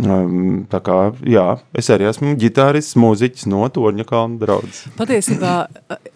Um, 0.00 0.64
tā 0.68 0.80
kā, 0.84 0.98
jā, 1.28 1.46
es 1.78 1.88
arī 1.94 2.08
esmu 2.10 2.34
ģitārists, 2.40 2.98
mūziķis 3.00 3.46
no 3.52 3.62
Torņakalna 3.70 4.40
draudzes. 4.42 4.88
Patiesībā 4.98 5.54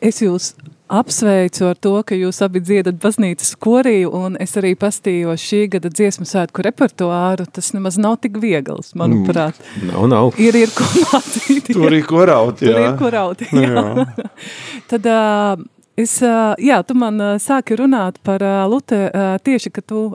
es 0.04 0.20
jūs 0.24 0.52
apsveicu 0.88 1.68
ar 1.70 1.78
to, 1.80 1.94
ka 2.06 2.16
jūs 2.16 2.40
abi 2.44 2.60
dziedat 2.64 2.98
baznīcas 3.02 3.54
korī, 3.60 4.04
un 4.04 4.38
es 4.42 4.54
arī 4.60 4.74
pastījos 4.78 5.42
šī 5.42 5.60
gada 5.76 5.90
dziesmu 5.92 6.26
svētku 6.28 6.64
repertuāru. 6.66 7.46
Tas 7.54 7.72
nemaz 7.76 7.98
nav 8.00 8.18
tik 8.24 8.38
viegls, 8.42 8.92
manuprāt. 8.98 9.60
Mm, 9.80 9.92
nav, 9.92 10.08
nav. 10.12 10.40
Ir, 10.40 10.58
ir 10.64 10.74
ko 10.76 10.88
mācīt. 11.12 11.72
Tur 11.72 11.96
ir 11.96 12.04
ko 12.08 12.26
raut, 12.28 12.60
jā. 12.60 12.74
Tur 12.74 12.82
ir 12.84 12.98
ko 13.00 13.12
raut, 13.14 13.46
jā. 13.48 13.70
jā. 13.70 14.26
Tad, 14.90 15.08
uh, 15.08 15.64
es, 15.96 16.18
jā, 16.20 16.82
tu 16.86 16.98
man 16.98 17.22
sāki 17.42 17.78
runāt 17.80 18.20
par 18.26 18.44
Lute, 18.70 19.06
tieši, 19.46 19.72
ka 19.74 19.84
tu 19.84 20.10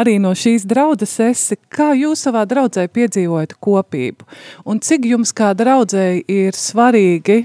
arī 0.00 0.16
no 0.22 0.32
šīs 0.36 0.64
draudzes 0.68 1.12
esi, 1.24 1.58
kā 1.72 1.90
jūs 1.98 2.24
savā 2.26 2.46
draudzē 2.48 2.86
piedzīvojat 2.92 3.56
kopību? 3.62 4.26
Un 4.68 4.80
cik 4.84 5.10
jums 5.12 5.34
kā 5.36 5.52
draudzēji 5.58 6.24
ir 6.30 6.56
svarīgi 6.56 7.42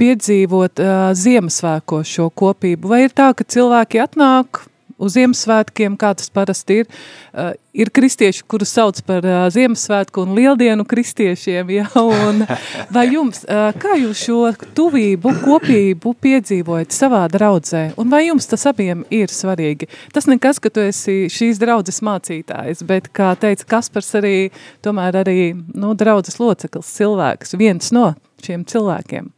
piedzīvot 0.00 0.84
uh, 0.84 1.08
Ziemassvētko 1.16 2.02
šo 2.04 2.30
kopību? 2.30 2.92
Vai 2.92 3.04
ir 3.06 3.16
tā, 3.16 3.32
ka 3.36 3.46
cilvēki 3.46 4.02
atnāk 4.04 4.64
uz 4.98 5.14
Ziemassvētkiem, 5.16 5.96
kā 6.00 6.12
tas 6.18 6.30
parasti 6.32 6.82
ir. 6.82 6.88
Uh, 7.34 7.52
ir 7.74 7.90
kristieši, 7.94 8.44
kurus 8.50 8.72
sauc 8.76 9.00
par 9.06 9.26
uh, 9.26 9.46
Ziemassvētku 9.52 10.22
un 10.24 10.34
Lieldienu 10.38 10.86
kristiešiem. 10.88 11.72
Ja? 11.74 11.86
Un, 12.00 12.44
vai 12.94 13.06
jums, 13.12 13.42
uh, 13.48 13.70
kā 13.80 13.98
jūs 14.00 14.24
šo 14.26 14.40
tuvību, 14.76 15.34
kopību 15.44 16.14
piedzīvojat 16.24 16.94
savā 16.94 17.24
draudzē? 17.32 17.84
Un 18.00 18.10
vai 18.12 18.24
jums 18.28 18.48
tas 18.50 18.66
abiem 18.70 19.04
ir 19.14 19.32
svarīgi? 19.32 19.90
Tas 20.14 20.28
nekas, 20.30 20.62
ka 20.62 20.72
tu 20.72 20.84
esi 20.84 21.24
šīs 21.32 21.62
draudzes 21.62 22.02
mācītājs, 22.06 22.84
bet, 22.88 23.10
kā 23.14 23.34
teica 23.40 23.70
Kaspars, 23.76 24.12
arī 24.20 24.36
tomēr 24.84 25.22
arī 25.24 25.38
nu, 25.54 25.94
draudzes 25.98 26.38
loceklis, 26.42 26.92
cilvēks, 26.98 27.56
viens 27.60 27.90
no 27.94 28.12
šiem 28.44 28.66
cilvēkiem. 28.68 29.32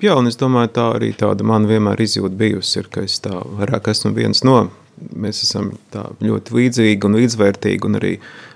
Jā, 0.00 0.14
un 0.16 0.30
es 0.30 0.38
domāju, 0.40 0.70
tā 0.72 0.84
arī 0.94 1.10
tāda 1.12 1.44
man 1.44 1.66
vienmēr 1.68 2.00
izjūta 2.00 2.32
bijusi, 2.40 2.78
ir, 2.80 2.86
ka 2.88 3.02
es 3.04 3.18
tā 3.20 3.34
vairāk 3.58 3.90
esmu 3.92 4.14
viens 4.16 4.40
no. 4.48 4.70
Mēs 5.12 5.42
esam 5.44 5.74
tā 5.92 6.06
ļoti 6.24 6.54
līdzīgi 6.56 7.04
un 7.04 7.18
līdzvērtīgi, 7.18 7.84
un 7.84 7.98
arī 7.98 8.14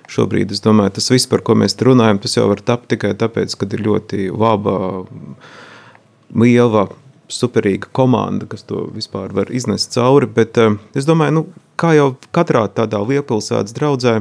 šobrīd, 0.09 0.55
es 0.57 0.63
domāju, 0.65 0.95
tas 0.97 1.11
viss, 1.13 1.29
par 1.29 1.43
ko 1.45 1.57
mēs 1.61 1.77
runājam, 1.85 2.23
tas 2.25 2.39
jau 2.39 2.47
var 2.49 2.63
tapt 2.65 2.89
tikai 2.95 3.13
tāpēc, 3.21 3.57
ka 3.61 3.69
ir 3.77 3.85
ļoti 3.85 4.31
laba, 4.33 4.79
liela, 6.33 6.87
superīga 7.29 7.93
komanda, 7.93 8.49
kas 8.49 8.65
to 8.69 8.87
vispār 8.97 9.37
var 9.37 9.53
iznest 9.53 9.93
cauri, 9.93 10.29
bet 10.29 10.57
uh, 10.61 10.79
es 10.97 11.05
domāju, 11.09 11.43
nu, 11.43 11.45
kā 11.81 11.93
jau 11.97 12.15
katrā 12.33 12.65
tādā 12.73 13.03
lielpilsētas 13.05 13.77
draudzē, 13.77 14.19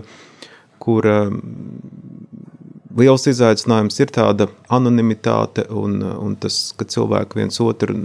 kur 0.83 1.07
uh, 1.07 1.31
liels 2.97 3.27
izaicinājums 3.29 3.99
ir 4.03 4.13
tāda 4.13 4.47
anonimitāte 4.73 5.65
un, 5.73 5.99
un 6.01 6.37
tas, 6.39 6.71
ka 6.77 6.87
cilvēki 6.89 7.41
viens 7.41 7.59
otru 7.63 7.95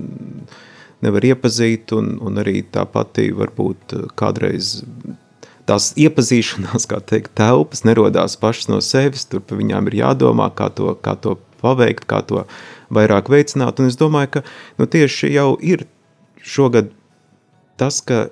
nevar 1.05 1.27
iepazīt 1.29 1.93
un, 1.97 2.17
un 2.25 2.41
arī 2.43 2.63
tā 2.75 2.85
pati 2.91 3.29
varbūt 3.37 3.95
kādreiz 4.19 4.79
tās 5.69 5.91
iepazīšanās, 6.01 6.89
kā 6.89 7.01
teikt, 7.05 7.35
telpas 7.39 7.85
nerodās 7.85 8.39
pašas 8.41 8.71
no 8.73 8.81
sevis, 8.85 9.27
tur 9.29 9.45
pa 9.45 9.59
viņām 9.59 9.91
ir 9.91 10.01
jādomā, 10.01 10.49
kā 10.57 10.71
to, 10.75 10.95
kā 11.05 11.15
to 11.21 11.37
paveikt, 11.61 12.07
kā 12.09 12.23
to 12.27 12.47
vairāk 12.95 13.29
veicināt, 13.33 13.81
un 13.81 13.91
es 13.91 13.99
domāju, 14.01 14.39
ka 14.39 14.45
nu, 14.81 14.89
tieši 14.89 15.33
jau 15.35 15.53
ir 15.61 15.85
šogad 16.41 16.93
tas, 17.79 18.01
ka 18.01 18.29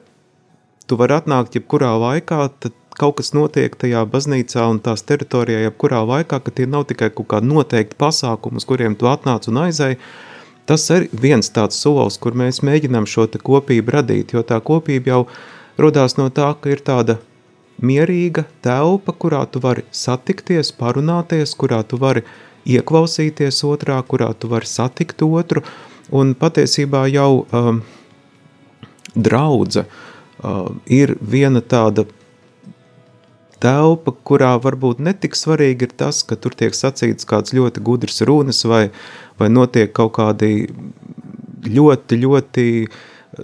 tu 0.87 0.99
vari 0.99 1.16
atnākt 1.18 1.59
jebkurā 1.59 1.92
laikā, 1.99 2.40
tad 2.62 2.75
kaut 2.96 3.18
kas 3.18 3.35
notiek 3.37 3.75
tajā 3.77 4.05
baznīcā 4.09 4.64
un 4.70 4.81
tās 4.83 5.05
teritorijā, 5.07 5.66
jebkurā 5.66 6.01
laikā, 6.07 6.40
ka 6.40 6.55
tie 6.55 6.66
nav 6.70 6.87
tikai 6.90 7.11
kaut 7.14 7.29
kādi 7.35 7.51
noteikti 7.51 7.99
pasākumi, 8.01 8.62
uz 8.62 8.68
kuriem 8.68 8.96
tu 8.96 9.11
atnāc 9.11 9.49
un 9.51 9.61
aizēji, 9.66 10.01
tas 10.66 10.87
ir 10.94 11.09
viens 11.12 11.51
tāds 11.53 11.79
solis, 11.83 12.18
kur 12.22 12.38
mēs 12.38 12.62
mēģinām 12.66 13.09
šo 13.11 13.29
kopību 13.37 13.99
radīt, 13.99 14.35
jo 14.35 14.42
tā 14.46 14.61
kopība 14.64 15.12
jau 15.12 15.22
rodās 15.79 16.16
no 16.16 16.31
tā, 16.31 16.55
ka 16.61 16.72
ir 16.72 16.83
tāda 16.87 17.18
mierīga 17.83 18.46
telpa, 18.64 19.12
kurā 19.12 19.44
tu 19.51 19.61
vari 19.61 19.85
satikties, 19.92 20.72
parunāties, 20.72 21.53
kurā 21.59 21.83
tu 21.85 22.01
vari 22.01 22.25
ieklausīties 22.66 23.61
otrā, 23.68 24.01
kurā 24.03 24.33
tu 24.33 24.49
vari 24.49 24.66
satikt 24.66 25.22
otru, 25.22 25.62
un 26.11 26.33
patiesībā 26.38 27.05
jau 27.12 27.44
um, 27.53 27.83
draudze 29.14 29.85
uh, 29.85 30.15
ir 30.87 31.16
viena 31.20 31.62
tāda 31.64 32.07
telpa, 33.62 34.12
kurā 34.27 34.55
varbūt 34.61 35.01
netik 35.01 35.37
svarīgi 35.38 35.88
ir 35.88 35.92
tas, 35.96 36.22
ka 36.27 36.37
tur 36.37 36.55
tiek 36.57 36.77
sacīts 36.77 37.29
kāds 37.29 37.55
ļoti 37.57 37.83
gudrs 37.85 38.20
runas 38.29 38.64
vai, 38.68 38.90
vai 39.40 39.49
notiek 39.53 39.92
kaut 39.96 40.16
kādi 40.18 40.68
ļoti, 41.66 42.20
ļoti 42.22 42.66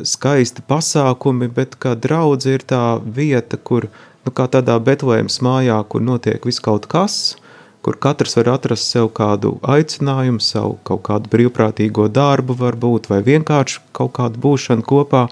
skaisti 0.08 0.64
pasākumi, 0.68 1.48
bet 1.52 1.76
kā 1.80 1.94
draudze 1.98 2.56
ir 2.56 2.64
tā 2.68 3.00
vieta, 3.02 3.56
kur, 3.56 3.88
nu 4.24 4.32
kā 4.32 4.48
tādā 4.52 4.78
Betlēmas 4.80 5.40
mājā, 5.44 5.80
kur 5.88 6.04
notiek 6.04 6.44
viss 6.46 6.62
kaut 6.62 6.86
kas, 6.92 7.36
kur 7.82 7.98
katrs 7.98 8.36
var 8.38 8.52
atrast 8.54 8.92
sev 8.92 9.10
kādu 9.16 9.56
aicinājumu, 9.66 10.40
savu 10.44 10.78
kaut 10.86 11.02
kādu 11.08 11.32
brīvprātīgo 11.32 12.06
darbu 12.12 12.56
varbūt, 12.60 13.10
vai 13.10 13.20
vienkārši 13.26 13.82
kaut 13.96 14.14
kādu 14.20 14.40
būšanu 14.44 14.86
kopā, 14.86 15.26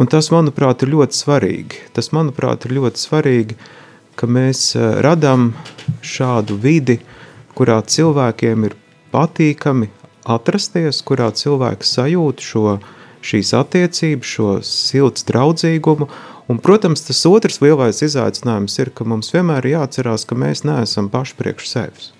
un 0.00 0.08
tas, 0.10 0.30
manuprāt, 0.32 0.84
ir 0.84 0.94
ļoti 0.94 1.18
svarīgi. 1.18 1.84
Tas, 1.96 2.10
manuprāt, 2.16 2.64
ir 2.66 2.76
ļoti 2.78 3.02
svarīgi, 3.02 3.56
ka 4.16 4.28
mēs 4.28 4.70
eh, 4.76 5.00
radām 5.04 5.52
šādu 6.00 6.56
vidi, 6.60 7.00
kurā 7.58 7.80
cilvēkiem 7.84 8.68
ir 8.68 8.76
patīkami 9.12 9.90
atrasties, 10.30 11.02
kurā 11.06 11.30
cilvēks 11.36 11.96
sajūt 11.96 12.44
šo, 12.44 12.78
šīs 13.24 13.52
attiecības, 13.56 14.34
šo 14.36 14.52
silts 14.66 15.26
draudzīgumu. 15.28 16.08
Un, 16.50 16.58
protams, 16.58 17.04
tas 17.06 17.20
otrs 17.30 17.60
lielais 17.62 18.02
izaicinājums 18.02 18.80
ir, 18.82 18.90
ka 18.94 19.06
mums 19.06 19.30
vienmēr 19.34 19.68
ir 19.68 19.76
jāatcerās, 19.76 20.26
ka 20.26 20.38
mēs 20.38 20.64
neesam 20.66 21.10
paši 21.12 21.36
priekš 21.38 21.68
sevis. 21.70 22.10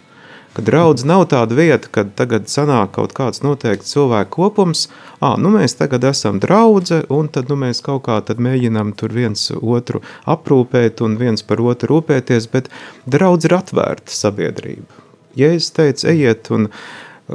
Ka 0.50 0.64
draudz 0.66 1.04
nav 1.06 1.28
tāda 1.30 1.54
vieta, 1.54 1.88
kad 1.94 2.14
tagad 2.18 2.48
sanāk 2.50 2.96
kaut 2.96 3.12
kāds 3.14 3.44
noteikts 3.44 3.92
cilvēku 3.94 4.34
kopums, 4.34 4.88
ā, 5.22 5.36
nu 5.38 5.52
mēs 5.54 5.76
tagad 5.78 6.04
esam 6.10 6.40
draudze, 6.42 7.04
un 7.08 7.30
tad 7.30 7.52
nu 7.52 7.58
mēs 7.60 7.82
kaut 7.86 8.02
kā 8.08 8.18
tad 8.26 8.42
mēģinām 8.42 8.90
tur 8.98 9.14
viens 9.14 9.46
otru 9.60 10.02
aprūpēt 10.26 11.04
un 11.06 11.14
viens 11.20 11.46
par 11.46 11.62
otru 11.62 11.94
rūpēties, 11.94 12.50
bet 12.50 12.72
draudz 13.06 13.46
ir 13.46 13.54
atvērta 13.60 14.10
sabiedrība. 14.14 15.06
Ja 15.38 15.52
es 15.54 15.70
teicu, 15.70 16.08
ejiet 16.10 16.50
un 16.50 16.66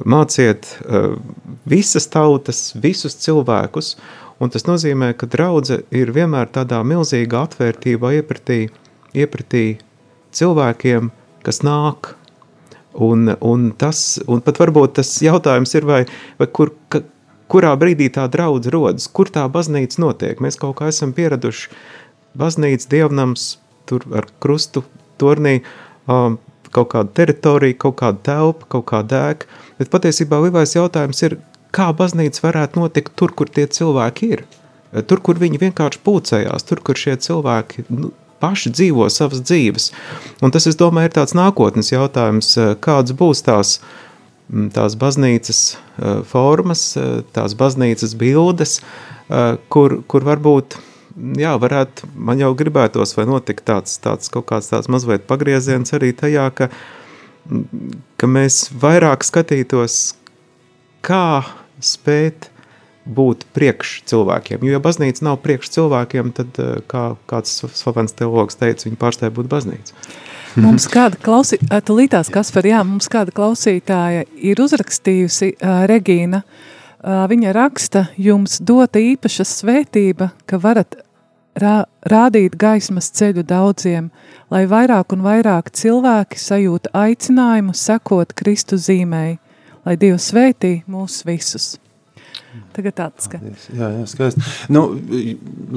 māciet 0.04 0.68
visas 1.64 2.12
tautas, 2.12 2.74
visus 2.76 3.16
cilvēkus, 3.24 3.96
Un 4.36 4.52
tas 4.52 4.66
nozīmē, 4.68 5.14
ka 5.16 5.30
draudze 5.32 5.80
ir 5.96 6.12
vienmēr 6.16 6.50
tādā 6.52 6.82
milzīgā 6.84 7.46
atvērtībā 7.48 8.12
iepratī, 8.18 8.66
iepratī 9.16 9.78
cilvēkiem, 10.36 11.12
kas 11.46 11.62
nāk. 11.64 12.16
Un, 12.96 13.28
un, 13.44 13.68
tas, 13.76 14.22
un 14.32 14.40
pat 14.46 14.62
varbūt 14.62 14.96
tas 15.02 15.10
jautājums 15.20 15.76
ir, 15.76 15.88
vai, 15.88 16.02
vai 16.40 16.48
kur, 16.48 16.72
ka, 16.88 17.02
kurā 17.52 17.74
brīdī 17.80 18.08
tā 18.16 18.30
draudz 18.32 18.72
rodas, 18.72 19.10
kur 19.12 19.28
tā 19.28 19.44
baznīca 19.52 20.00
notiek. 20.00 20.40
Mēs 20.40 20.56
kaut 20.62 20.78
kā 20.80 20.88
esam 20.94 21.12
pieraduši 21.16 21.74
baznīca, 22.40 22.88
dievnams, 22.94 23.50
tur 23.90 24.06
ar 24.16 24.30
krustu 24.44 24.86
tornī, 25.20 25.60
um, 26.08 26.40
kaut 26.76 26.92
kādu 26.92 27.14
teritoriju, 27.16 27.78
kaut 27.86 28.00
kādu 28.02 28.24
telpu, 28.26 28.68
kaut 28.72 28.88
kādu 28.92 29.20
ēku, 29.20 29.52
bet 29.80 29.92
patiesībā 29.94 30.40
lielais 30.44 30.76
jautājums 30.76 31.22
ir, 31.28 31.38
kā 31.76 31.90
baznīca 31.96 32.44
varētu 32.48 32.82
notikt 32.82 33.16
tur, 33.20 33.34
kur 33.36 33.52
tie 33.52 33.68
cilvēki 33.68 34.32
ir. 34.32 34.46
Tur, 35.10 35.20
kur 35.20 35.40
viņi 35.40 35.60
vienkārši 35.60 36.00
pūcējās, 36.06 36.68
tur, 36.68 36.80
kur 36.86 37.00
šie 37.00 37.18
cilvēki 37.20 37.88
nu, 37.92 38.14
paši 38.46 38.72
dzīvo 38.78 39.10
savas 39.10 39.42
dzīves. 39.42 39.92
Un 40.46 40.54
tas, 40.54 40.70
es 40.70 40.78
domāju, 40.78 41.10
ir 41.10 41.18
tāds 41.18 41.36
nākotnes 41.38 41.90
jautājums, 41.94 42.54
kāds 42.86 43.18
būs 43.18 43.42
tās, 43.50 43.80
tās 44.76 44.98
baznīcas 45.02 45.62
formas, 46.30 46.92
tās 47.34 47.58
baznīcas 47.58 48.14
bildes, 48.22 48.80
kur, 49.74 50.02
kur 50.06 50.28
varbūt 50.30 50.78
jā, 51.40 51.56
varētu, 51.60 52.10
man 52.16 52.42
jau 52.42 52.52
gribētos, 52.58 53.16
vai 53.18 53.28
notika 53.30 53.66
tāds, 53.74 53.98
tāds 54.04 54.32
kaut 54.32 54.48
kāds 54.52 54.70
tāds 54.72 54.92
mazliet 54.92 55.28
pagrieziens 55.30 55.96
arī 55.96 56.12
tajā, 56.18 56.50
ka, 56.56 56.70
ka 58.20 58.30
mēs 58.30 58.68
vairāk 58.82 59.26
skatītos, 59.28 60.16
kā 61.06 61.46
spēt 61.84 62.50
būt 63.06 63.46
priekš 63.56 64.00
cilvēkiem. 64.10 64.64
Jo, 64.66 64.78
ja 64.78 64.84
baznīca 64.84 65.26
nav 65.28 65.40
priekš 65.44 65.72
cilvēkiem, 65.78 66.32
tad, 66.36 66.60
kā 66.92 67.04
kāds 67.30 67.62
slavens 67.78 68.16
teologs 68.18 68.58
teica, 68.60 68.88
viņi 68.88 69.02
pārstāja 69.02 69.36
būt 69.36 69.50
baznīca. 69.52 69.94
Mums 70.64 70.88
kāda 70.88 71.20
klausītāja, 71.20 71.84
tulītās, 71.84 72.32
Kasper, 72.32 72.70
jā, 72.70 72.80
mums 72.88 73.10
kāda 73.12 73.34
klausītāja 73.36 74.24
ir 74.40 74.62
uzrakstījusi 74.64 75.50
uh, 75.58 75.82
Regīna, 75.92 76.40
uh, 76.46 77.26
viņa 77.28 77.52
raksta, 77.58 78.06
jums 78.16 78.62
dota 78.64 79.02
īpaša 79.04 79.44
svētība, 79.52 80.30
ka 80.48 80.62
varat 80.64 80.96
rā, 81.60 81.76
rādīt 82.08 82.56
gaismas 82.60 83.12
ceļu 83.12 83.44
daudziem, 83.48 84.10
lai 84.54 84.64
vairāk 84.72 85.16
un 85.16 85.26
vairāk 85.26 85.74
cilvēki 85.76 86.40
sajūta 86.40 86.94
aicinājumu 87.04 87.76
sekot 87.76 88.32
Kristu 88.40 88.80
zīmēji, 88.80 89.42
lai 89.84 89.98
Dievs 90.00 90.32
svētī 90.32 90.78
mūs 90.88 91.24
visus. 91.28 91.76
Tagad 92.76 92.96
tāds, 92.98 93.30
ka... 93.32 93.40
Jā, 93.72 93.88
jā, 93.94 94.04
skaisti. 94.10 94.44
Nu, 94.74 94.84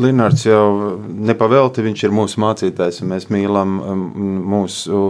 Linārds 0.03 0.43
jau 0.49 0.97
nepavelti, 1.31 1.85
viņš 1.87 2.05
ir 2.09 2.15
mūsu 2.17 2.43
mācītājs, 2.43 3.03
un 3.05 3.13
mēs 3.13 3.29
mīlam 3.31 3.77
um, 3.79 4.03
mūsu, 4.55 5.03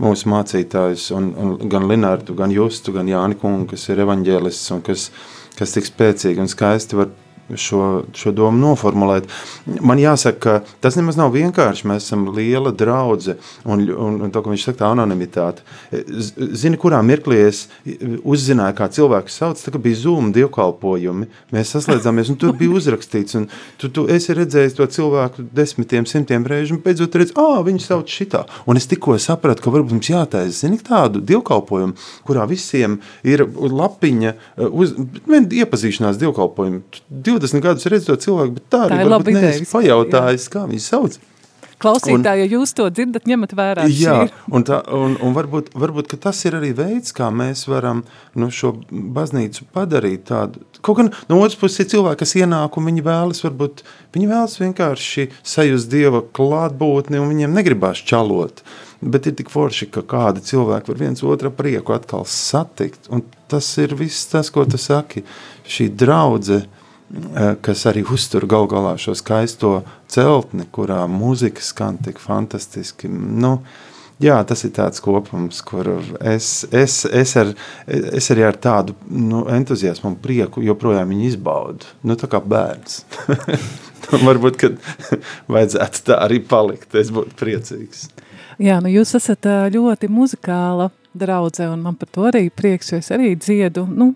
mūsu 0.00 0.32
mācītājus, 0.32 1.10
un, 1.16 1.28
un 1.36 1.54
gan 1.72 1.88
Linārdu, 1.90 2.36
gan 2.38 2.54
Justu, 2.54 2.94
gan 2.96 3.10
Jāni 3.10 3.36
Kungu, 3.40 3.68
kas 3.74 3.84
ir 3.92 4.00
evaņģēlists, 4.06 4.72
un 4.76 4.82
kas, 4.86 5.10
kas 5.58 5.76
tik 5.76 5.88
spēcīgi 5.90 6.40
un 6.40 6.52
skaisti 6.52 7.00
var 7.02 7.12
šo, 7.54 8.02
šo 8.16 8.32
domu 8.34 8.58
noformulēt. 8.58 9.28
Man 9.84 10.00
jāsaka, 10.00 10.38
ka 10.40 10.76
tas 10.82 10.96
nemaz 10.98 11.18
nav 11.18 11.32
vienkārši. 11.34 11.86
Mēs 11.86 12.08
esam 12.08 12.26
liela 12.34 12.72
draudzene, 12.74 13.38
un, 13.64 13.84
un, 13.92 14.18
un 14.26 14.32
to, 14.34 14.42
ko 14.42 14.52
viņš 14.52 14.66
saka, 14.68 14.80
tā 14.82 14.90
anonimitāte. 14.94 15.62
Zini, 16.58 16.78
kurā 16.80 17.00
mirklī 17.06 17.38
es 17.46 17.66
uzzināju, 17.86 18.76
kā 18.78 18.88
cilvēku 18.96 19.32
sauc, 19.32 19.62
tā 19.62 19.74
bija 19.82 20.00
Zoom 20.02 20.32
dievkalpojumi. 20.36 21.28
Mēs 21.54 21.74
saslēdzāmies, 21.76 22.32
un 22.32 22.40
tur 22.40 22.54
bija 22.58 22.74
uzrakstīts, 22.80 23.38
un 23.38 23.48
tu, 23.80 23.90
tu 23.94 24.06
esi 24.12 24.34
redzējis 24.36 24.78
to 24.78 24.88
cilvēku 24.98 25.46
desmitiem, 25.56 26.08
simtiem 26.08 26.46
reižu, 26.48 26.76
un 26.76 26.82
beidzot 26.84 27.14
redz, 27.20 27.34
ah, 27.38 27.60
viņi 27.66 27.84
sauc 27.84 28.10
šitā. 28.10 28.44
Un 28.66 28.80
es 28.80 28.88
tikko 28.90 29.18
sapratu, 29.22 29.64
ka 29.64 29.74
varbūt 29.74 29.96
mums 29.96 30.10
jātaisa, 30.10 30.64
zini, 30.64 30.80
tādu 30.82 31.22
dievkalpojumu, 31.24 31.96
kurā 32.26 32.46
visiem 32.50 32.98
ir 33.26 33.44
lapiņa, 33.46 34.34
uz, 34.66 34.96
iepazīšanās 35.26 36.18
dievkalpojumu 36.20 36.82
20 37.36 37.64
gadus 37.64 37.88
redzu 37.92 38.12
to 38.12 38.18
cilvēku, 38.26 38.58
bet 38.58 38.68
tā, 38.68 38.84
Tā 38.90 39.00
arī 39.00 39.20
ideja 39.20 39.46
neesmu 39.46 39.70
pajautājis, 39.72 40.50
kā 40.52 40.66
viņi 40.70 40.84
sauc. 40.84 41.18
Klausītāji, 41.76 42.40
ja 42.40 42.56
jūs 42.56 42.72
to 42.76 42.86
dzirdat, 42.88 43.26
ņemat 43.28 43.52
vērā. 43.56 43.84
Jā, 43.92 44.14
un, 44.48 44.64
tā, 44.64 44.78
un, 44.96 45.18
un 45.20 45.34
varbūt, 45.36 45.74
varbūt 45.76 46.14
tas 46.22 46.38
ir 46.48 46.56
arī 46.56 46.70
veids, 46.76 47.12
kā 47.16 47.28
mēs 47.28 47.66
varam 47.68 48.00
nu, 48.38 48.48
šo 48.48 48.72
baznīcu 48.88 49.66
padarīt 49.76 50.24
tādu. 50.30 50.64
Kaut 50.80 51.02
gan 51.02 51.10
no 51.28 51.42
otras 51.42 51.58
puses 51.60 51.84
ir 51.84 51.90
cilvēki, 51.92 52.22
kas 52.22 52.32
ienāk 52.40 52.78
un 52.80 52.88
viņi 52.88 53.04
vēlas, 53.04 53.42
varbūt 53.44 53.84
viņi 54.16 54.30
vēlas 54.30 54.56
vienkārši 54.62 55.28
sajust 55.44 55.92
Dieva 55.92 56.22
klātbūtni 56.24 57.20
un 57.20 57.28
viņiem 57.34 57.58
negribās 57.58 58.00
čalot. 58.08 58.64
Bet 59.04 59.28
ir 59.28 59.36
tik 59.36 59.52
forši, 59.52 59.90
ka 59.92 60.00
kādi 60.08 60.40
cilvēki 60.48 60.94
var 60.94 61.02
viens 61.02 61.20
otru 61.28 61.52
prieku 61.52 61.92
atkal 61.92 62.24
satikt. 62.24 63.10
Un 63.12 63.20
tas 63.52 63.68
ir 63.82 63.92
viss 64.00 64.30
tas, 64.32 64.48
ko 64.48 64.64
tu 64.64 64.80
saki. 64.80 65.26
Šī 65.68 65.90
draudzene 65.92 66.64
kas 67.62 67.84
arī 67.86 68.02
uztur 68.12 68.46
gal 68.50 68.66
galā 68.70 68.96
šo 68.98 69.14
skaisto 69.16 69.80
celtni, 70.10 70.66
kurā 70.72 71.04
mūzika 71.10 71.62
skan 71.62 72.00
tik 72.02 72.18
fantastiski. 72.22 73.08
Nu, 73.08 73.60
jā, 74.22 74.38
tas 74.48 74.64
ir 74.66 74.72
tāds 74.76 75.02
kopums, 75.04 75.62
kur 75.66 75.92
es, 76.20 76.66
es, 76.74 77.04
es, 77.06 77.36
ar, 77.38 77.52
es 77.86 78.30
arī 78.34 78.46
ar 78.48 78.58
tādu 78.58 78.96
nu, 79.06 79.44
entuziasmu 79.54 80.12
un 80.12 80.20
prieku 80.22 80.64
joprojām 80.66 81.14
viņu 81.14 81.30
izbaudu. 81.30 81.94
Nu, 82.06 82.18
tā 82.18 82.30
kā 82.32 82.42
bērns. 82.42 83.04
Varbūt, 84.26 84.60
ka 84.60 84.72
vajadzētu 85.52 86.06
tā 86.10 86.20
arī 86.26 86.42
palikt. 86.42 86.94
Es 86.98 87.14
būtu 87.14 87.38
priecīgs. 87.38 88.08
Jā, 88.62 88.78
nu 88.80 88.90
jūs 88.90 89.12
esat 89.18 89.46
ā, 89.46 89.56
ļoti 89.72 90.08
muzikāla 90.08 90.88
draudze, 91.18 91.66
un 91.72 91.82
man 91.84 91.96
par 91.98 92.08
to 92.12 92.26
arī 92.30 92.46
prieks, 92.50 92.92
jo 92.92 93.00
es 93.02 93.10
arī 93.14 93.32
dziedu, 93.40 93.86
nu, 93.88 94.10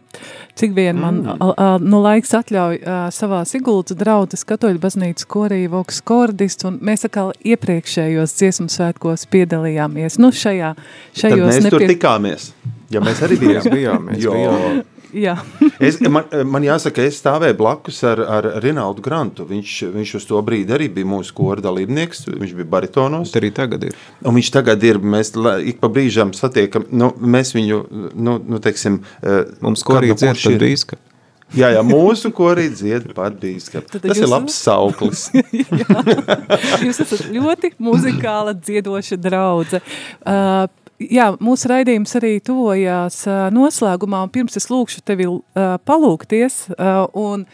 cik 0.59 0.75
vien 0.77 0.99
man 1.01 1.23
mm. 1.25 1.37
a, 1.41 1.51
a, 1.51 1.69
nu, 1.83 2.01
laiks 2.05 2.35
atļauj 2.39 2.81
a, 2.85 2.99
savā 3.15 3.43
Siguldas 3.49 3.97
draudzes 4.01 4.45
katoļu 4.49 4.83
baznīcas 4.83 5.29
korī 5.31 5.63
voks 5.73 6.01
kordists, 6.07 6.67
un 6.69 6.79
mēs 6.85 7.07
atkal 7.09 7.33
iepriekšējos 7.45 8.37
dziesmu 8.41 8.69
svētkos 8.73 9.27
piedalījāmies, 9.33 10.21
nu, 10.23 10.33
šajā, 10.35 10.75
Tad 10.77 11.23
šajos 11.25 11.49
mēs 11.49 11.69
tur 11.71 11.81
nepie- 11.81 11.95
tikāmies. 11.97 12.53
Ja 12.91 12.99
mēs 12.99 13.21
arī 13.23 13.37
bijām. 13.39 13.63
Mēs 13.63 13.71
bijām, 13.71 14.07
mēs 14.09 14.23
Jo. 14.25 14.33
bijām. 14.35 14.81
Jā. 15.17 15.37
Es, 15.81 15.97
man, 16.05 16.27
man 16.45 16.63
jāsaka, 16.67 17.01
es 17.09 17.17
stāvēju 17.23 17.57
blakus 17.57 18.03
ar, 18.05 18.21
ar 18.21 18.47
Rinaldu 18.61 19.01
Grantu. 19.05 19.47
Viņš, 19.49 19.75
viņš 19.95 20.11
uz 20.19 20.27
to 20.29 20.41
brīdi 20.45 20.75
arī 20.77 20.91
bija 20.93 21.09
mūsu 21.09 21.33
kora 21.39 21.65
dalībnieks. 21.65 22.27
Viņš 22.29 22.53
bija 22.59 22.69
baritonos. 22.77 23.31
Tas 23.33 23.41
arī 23.41 23.49
tagad 23.57 23.87
ir. 23.89 23.97
Un 24.29 24.37
viņš 24.37 24.51
tagad 24.59 24.85
ir, 24.85 25.01
mēs 25.01 25.33
ik 25.65 25.81
pa 25.81 25.89
brīžam 25.89 26.35
satiekam, 26.37 26.85
nu, 26.93 27.09
mēs 27.17 27.55
viņu, 27.57 27.81
nu, 28.13 28.37
nu 28.45 28.61
teiksim, 28.61 29.01
eh, 29.25 29.47
Mums 29.65 29.83
ko 29.89 29.97
arī 29.97 30.13
kādu 30.13 30.35
dzied 30.37 30.59
ir- 30.59 30.67
bīska. 30.69 31.01
Jā, 31.51 31.73
jā, 31.75 31.81
mūsu 31.83 32.29
korī 32.31 32.69
dzied 32.71 33.09
pat 33.17 33.35
bīskap. 33.43 33.89
Tad 33.91 34.05
Tas 34.05 34.15
jūs- 34.21 34.23
ir 34.23 34.29
labs 34.31 34.55
sauklis. 34.55 35.23
Jūs 36.85 37.01
esat 37.03 37.25
ļoti 37.35 37.73
muzikāla, 37.83 38.55
dziedoša 38.55 39.19
draudze. 39.19 39.81
Uh, 40.23 40.69
jā, 41.01 41.31
mūsu 41.41 41.71
raidījums 41.73 42.13
arī 42.21 42.37
tuvojās 42.45 43.25
noslēgumā, 43.55 44.27
un 44.27 44.35
pirms 44.35 44.61
es 44.61 44.69
lūkšu 44.73 45.03
tevi 45.07 45.27
palūkties, 45.89 46.63
un 47.17 47.49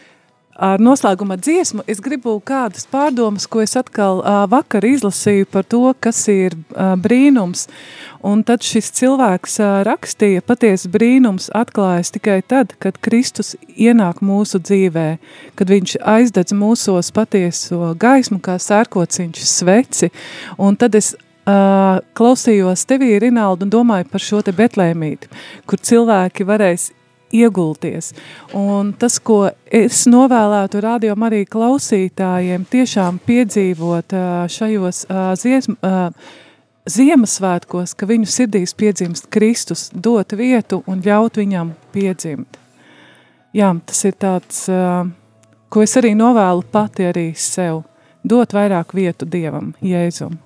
ar 0.56 0.80
noslēguma 0.80 1.36
dziesmu 1.36 1.84
es 1.84 1.98
gribu 2.00 2.38
kādas 2.40 2.86
pārdomas, 2.88 3.44
ko 3.44 3.60
es 3.60 3.76
atkal 3.76 4.22
vakar 4.48 4.86
izlasīju 4.88 5.48
par 5.52 5.66
to, 5.68 5.82
kas 6.00 6.22
ir 6.32 6.56
brīnums. 7.04 7.66
Un 8.26 8.40
tad 8.42 8.64
šis 8.64 8.88
cilvēks 8.96 9.60
rakstīja, 9.86 10.42
patiesi 10.42 10.88
brīnums 10.90 11.50
atklājas 11.54 12.10
tikai 12.16 12.40
tad, 12.40 12.72
kad 12.82 12.96
Kristus 13.04 13.52
ienāk 13.76 14.24
mūsu 14.24 14.58
dzīvē, 14.64 15.06
kad 15.60 15.70
viņš 15.70 15.98
aizdedz 16.00 16.56
mūsos 16.56 17.12
patieso 17.14 17.92
gaismu, 18.00 18.40
kā 18.40 18.56
sērkociņš 18.56 19.44
sveci. 19.46 20.10
Un 20.56 20.80
tad 20.80 20.96
es 20.98 21.12
uh, 21.46 22.02
klausījos 22.18 22.84
tevī, 22.90 23.14
Rinaldu, 23.22 23.66
un 23.66 23.72
domāju 23.72 24.10
par 24.12 24.22
šo 24.22 24.42
te 24.44 24.54
betlēmīti, 24.56 25.30
kur 25.66 25.80
cilvēki 25.80 26.46
varēs 26.46 26.90
iegulties. 27.34 28.12
Un 28.54 28.92
tas, 28.98 29.18
ko 29.18 29.46
es 29.66 30.04
novēlētu 30.10 30.82
rādījumam 30.82 31.26
arī 31.28 31.44
klausītājiem, 31.50 32.66
tiešām 32.70 33.20
piedzīvot 33.26 34.16
šajos 34.52 35.06
ā, 35.10 36.10
Ziemassvētkos, 36.86 37.96
ka 37.98 38.06
viņu 38.06 38.28
sirdīs 38.30 38.70
piedzimst 38.78 39.26
Kristus, 39.34 39.88
dot 39.90 40.36
vietu 40.38 40.84
un 40.86 41.00
ļaut 41.02 41.40
viņam 41.40 41.72
piedzimt. 41.90 42.60
Jā, 43.56 43.72
tas 43.90 44.04
ir 44.06 44.14
tāds, 44.14 44.60
ko 45.66 45.82
es 45.82 45.96
arī 45.98 46.14
novēlu 46.14 46.62
pati 46.70 47.08
arī 47.08 47.32
sev, 47.34 47.82
dot 48.22 48.54
vairāk 48.54 48.94
vietu 48.94 49.26
Dievam, 49.26 49.72
Jēzum. 49.82 50.38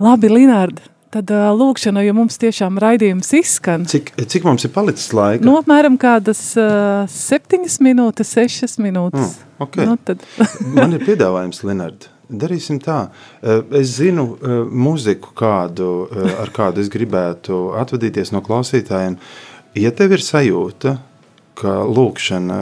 Labi, 0.00 0.30
Linārd, 0.32 0.78
tad 1.12 1.28
uh, 1.28 1.50
lūkšana, 1.52 2.00
jo 2.06 2.14
mums 2.16 2.38
tiešām 2.40 2.78
raidījums 2.80 3.28
izskan. 3.36 3.82
Cik, 3.90 4.14
cik 4.32 4.46
mums 4.48 4.64
ir 4.64 4.72
palicis 4.72 5.10
laika? 5.12 5.44
Nu, 5.44 5.58
apmēram 5.60 5.98
kādas 6.00 6.40
uh, 6.56 7.02
septiņas 7.12 7.76
minūtes, 7.84 8.30
sešas 8.32 8.78
minūtes. 8.80 9.34
Mm, 9.36 9.58
okay. 9.66 9.84
nu, 9.84 9.98
tad... 10.00 10.24
Man 10.78 10.96
ir 10.96 11.04
piedāvājums, 11.04 11.60
Linard. 11.68 12.08
Darīsim 12.30 12.78
tā. 12.80 13.10
Es 13.74 13.96
zinu 13.96 14.36
muziku, 14.70 15.32
kādu, 15.34 15.88
ar 16.38 16.52
kādu 16.54 16.78
es 16.78 16.86
gribētu 16.92 17.72
atvadīties 17.74 18.30
no 18.30 18.38
klausītājiem. 18.46 19.16
Ja 19.74 19.90
tev 19.98 20.14
ir 20.14 20.22
sajūta, 20.22 20.92
ka 21.58 21.74
lūkšana, 21.90 22.60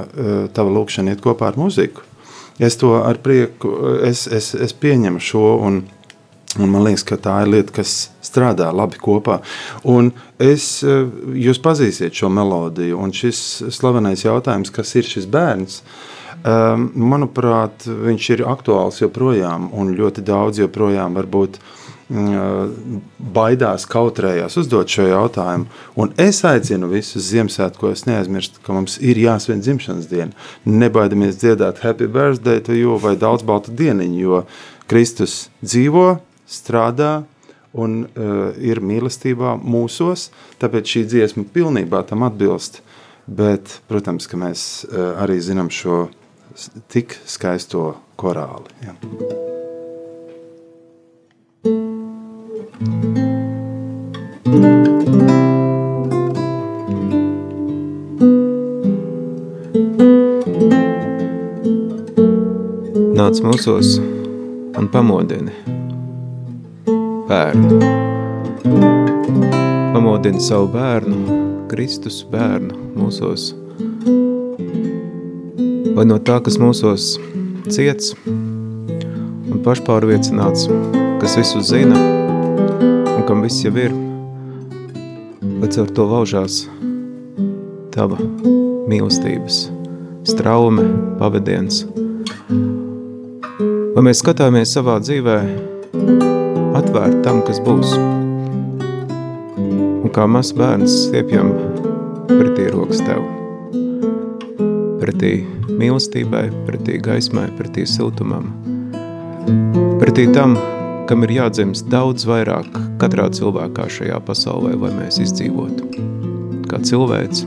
tava 0.56 0.72
lūkšana 0.72 1.12
iet 1.12 1.20
kopā 1.20 1.52
ar 1.52 1.60
muziku, 1.60 2.00
es 2.56 2.80
to 2.80 2.94
ar 2.96 3.20
prieku, 3.20 3.74
es, 4.08 4.24
es, 4.24 4.54
es 4.56 4.72
pieņemu 4.72 5.20
šo 5.20 5.44
un 5.68 5.82
Un 6.56 6.70
man 6.72 6.86
liekas, 6.86 7.04
ka 7.04 7.18
tā 7.20 7.34
ir 7.44 7.50
lieta, 7.52 7.74
kas 7.76 8.08
strādā 8.24 8.70
labi 8.72 8.96
kopā. 9.02 9.42
Un 9.84 10.12
es, 10.40 10.82
eh, 10.82 11.04
jūs 11.44 11.60
pazīsiet 11.60 12.16
šo 12.16 12.30
melodiju, 12.32 12.96
un 12.96 13.12
šis 13.12 13.68
slavenais 13.74 14.24
jautājums, 14.24 14.72
kas 14.72 14.94
ir 14.96 15.04
šis 15.04 15.26
bērns, 15.28 15.82
ehm, 16.44 16.88
manuprāt, 16.96 17.84
viņš 17.84 18.30
ir 18.30 18.46
aktuāls 18.48 19.00
joprojām, 19.02 19.68
un 19.74 19.94
ļoti 19.94 20.24
daudz 20.24 20.58
joprojām 20.58 21.14
varbūt 21.14 21.58
mm, 22.10 23.00
baidās, 23.34 23.84
kautrējās 23.86 24.56
uzdot 24.56 24.88
šo 24.88 25.04
jautājumu. 25.04 25.66
Un 25.96 26.14
es 26.16 26.40
aicinu 26.42 26.88
visus 26.88 27.28
Ziemassvētkos 27.28 28.06
neaizmirst, 28.06 28.62
ka 28.62 28.72
mums 28.72 28.96
ir 29.04 29.16
jāsvin 29.16 29.60
dzimšanas 29.60 30.08
diena. 30.08 30.32
Nebaidamies 30.64 31.36
dziedāt 31.36 31.84
Happy 31.84 32.06
Birthday 32.06 32.60
to 32.60 32.72
you 32.72 32.96
vai 32.96 33.16
daudz 33.16 33.42
baltu 33.42 33.70
dieniņu, 33.70 34.18
jo 34.18 34.46
Kristus 34.88 35.50
dzīvo, 35.62 36.20
strādā 36.48 37.22
un 37.76 38.02
uh, 38.04 38.50
ir 38.56 38.80
mīlestībā 38.80 39.56
mūsos, 39.60 40.28
tāpēc 40.60 40.94
šī 40.94 41.04
dziesma 41.12 41.44
pilnībā 41.52 42.02
tam 42.08 42.24
atbilst. 42.26 42.82
Bet, 43.28 43.82
protams, 43.90 44.24
ka 44.24 44.40
mēs 44.40 44.62
uh, 44.88 45.20
arī 45.20 45.36
zinām 45.44 45.68
šo 45.68 46.06
tik 46.88 47.18
skaisto 47.28 47.92
korāli. 48.16 48.72
Ja. 48.82 48.96
Nāc 63.18 63.42
mūsos 63.44 63.98
un 64.78 64.88
pamodini 64.88 65.77
bērnu. 67.28 67.78
Pamodini 69.92 70.40
savu 70.40 70.68
bērnu, 70.72 71.38
Kristus 71.68 72.22
bērnu 72.32 72.76
mūsos. 72.96 73.50
Vai 75.96 76.06
no 76.08 76.16
tā, 76.22 76.38
kas 76.44 76.56
mūsos 76.60 77.10
ciets 77.68 78.14
un 78.24 79.60
pašpārliecināts, 79.64 80.68
kas 81.20 81.36
visu 81.40 81.60
zina 81.64 82.00
un 83.14 83.24
kam 83.28 83.44
viss 83.44 83.64
jau 83.66 83.74
ir, 83.76 83.94
lai 85.58 85.72
caur 85.74 85.92
to 85.92 86.08
laužās 86.08 86.62
tava 87.92 88.20
mīlestības, 88.88 89.66
straume, 90.28 90.86
pavadiens. 91.20 91.84
Vai 93.96 94.06
mēs 94.06 94.22
skatāmies 94.22 94.72
savā 94.72 95.00
dzīvē 95.02 95.40
atvērt 96.78 97.22
tam, 97.26 97.42
kas 97.46 97.60
būs. 97.64 97.94
Un 99.98 100.10
kā 100.14 100.26
mazs 100.30 100.54
bērns 100.56 100.94
stiepjam 101.08 101.52
pretī 102.30 102.68
rokas 102.72 103.02
tev. 103.04 103.24
Pretī 105.02 105.32
mīlestībai, 105.78 106.48
pretī 106.66 106.98
gaismai, 107.02 107.48
pretī 107.58 107.86
siltumam. 107.88 108.50
Pretī 109.98 110.28
tam, 110.34 110.56
kam 111.08 111.24
ir 111.26 111.34
jādzimst 111.38 111.88
daudz 111.92 112.26
vairāk 112.28 112.68
katrā 113.00 113.28
cilvēkā 113.34 113.88
šajā 113.98 114.18
pasaulē, 114.26 114.74
lai 114.82 114.92
mēs 114.98 115.20
izdzīvotu. 115.24 115.88
Kā 116.68 116.82
cilvēks, 116.84 117.46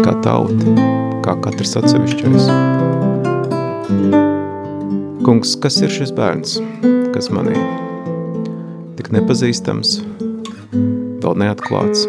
kā 0.00 0.16
tauta, 0.24 0.74
kā 1.24 1.38
katrs 1.46 1.76
atsevišķais. 1.80 2.50
Kungs, 5.24 5.56
kas 5.62 5.80
ir 5.80 5.94
šis 5.94 6.12
bērns, 6.16 6.58
kas 7.14 7.30
manī 7.32 7.56
tik 8.98 9.10
nepazīstams, 9.14 9.96
vēl 11.24 11.38
neatklāts, 11.40 12.04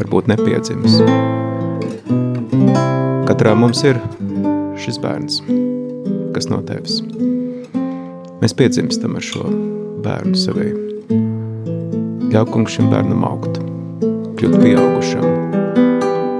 varbūt 0.00 0.30
nepiedzimis. 0.32 1.00
Katrā 3.26 3.52
mums 3.58 3.82
ir 3.84 4.00
šis 4.80 5.00
bērns, 5.02 5.40
kas 6.36 6.48
no 6.52 6.62
tevis. 6.68 7.00
Mēs 8.40 8.54
piedzimstam 8.56 9.16
ar 9.18 9.24
šo 9.24 9.48
bērnu 10.04 10.38
sevī. 10.38 10.70
Ļauj 12.32 12.48
kungs 12.52 12.76
šim 12.76 12.90
bērnam 12.92 13.24
augt, 13.26 13.60
kļūt 14.38 14.56
pieaugušam, 14.62 15.28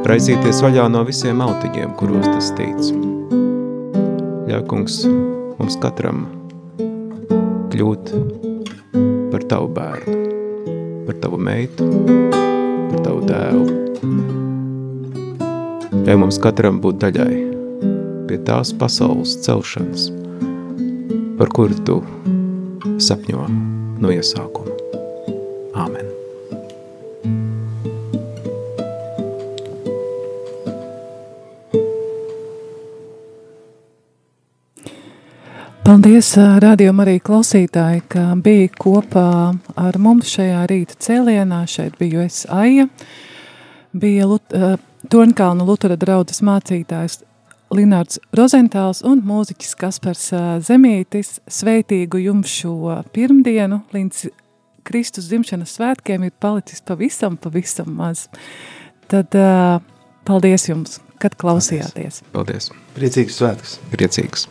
raizīties 0.07 0.62
vaļā 0.64 0.89
no 0.93 1.05
visiem 1.09 1.41
autiņiem, 1.45 1.95
kuros 2.01 2.28
tas 2.30 2.53
tīc. 2.59 2.93
Ļauj 4.47 4.66
kungs 4.70 5.03
mums 5.59 5.80
katram 5.82 6.26
kļūt 7.72 8.45
par 9.37 9.45
tavu 9.51 9.66
bērnu, 9.68 10.12
par 11.05 11.16
tavu 11.20 11.37
meitu, 11.37 11.84
par 12.89 13.03
tavu 13.05 13.26
dēlu. 13.28 13.66
Ļauj 16.07 16.20
mums 16.22 16.41
katram 16.41 16.80
būt 16.80 17.03
daļai 17.05 17.43
pie 18.30 18.41
tās 18.49 18.72
pasaules 18.80 19.37
celšanas, 19.45 20.09
par 21.37 21.53
kuru 21.53 21.76
tu 21.84 22.01
sapņo 22.97 23.45
no 24.01 24.16
iesākuma. 24.16 24.80
Āmen. 25.84 26.05
Paldies, 35.87 36.32
rādījumam, 36.34 37.05
arī 37.05 37.20
klausītāji, 37.22 38.01
ka 38.11 38.22
bija 38.43 38.72
kopā 38.74 39.28
ar 39.78 39.99
mums 40.03 40.32
šajā 40.34 40.64
rīta 40.66 40.97
cēlienā. 40.99 41.61
Šeit 41.70 41.95
biju 42.01 42.24
es 42.24 42.41
Aija, 42.51 42.89
bija 43.95 44.26
Lut 44.26 44.57
uh, 44.57 44.74
Tornkalnu 45.07 45.62
Lutura 45.68 45.95
draudzes 45.95 46.43
mācītājs 46.43 47.20
Linārds 47.70 48.18
Rozentāls 48.34 49.05
un 49.07 49.22
mūziķis 49.30 49.78
Kaspars 49.78 50.26
Zemītis. 50.66 51.37
Sveitīgu 51.47 52.18
jums 52.24 52.51
šo 52.51 52.99
pirmdienu 53.14 53.84
līdz 53.95 54.26
Kristus 54.91 55.30
dzimšanas 55.30 55.78
svētkiem 55.78 56.26
ir 56.26 56.34
palicis 56.43 56.82
pavisam, 56.82 57.39
pavisam 57.39 57.95
maz. 57.95 58.26
Tad 59.07 59.39
uh, 59.39 59.78
paldies 60.26 60.66
jums, 60.66 60.99
kad 61.22 61.39
klausījāties. 61.39 62.24
Paldies. 62.34 62.72
Priecīgs 62.99 63.39
svētkus. 63.39 63.78
Priecīgs. 63.95 64.51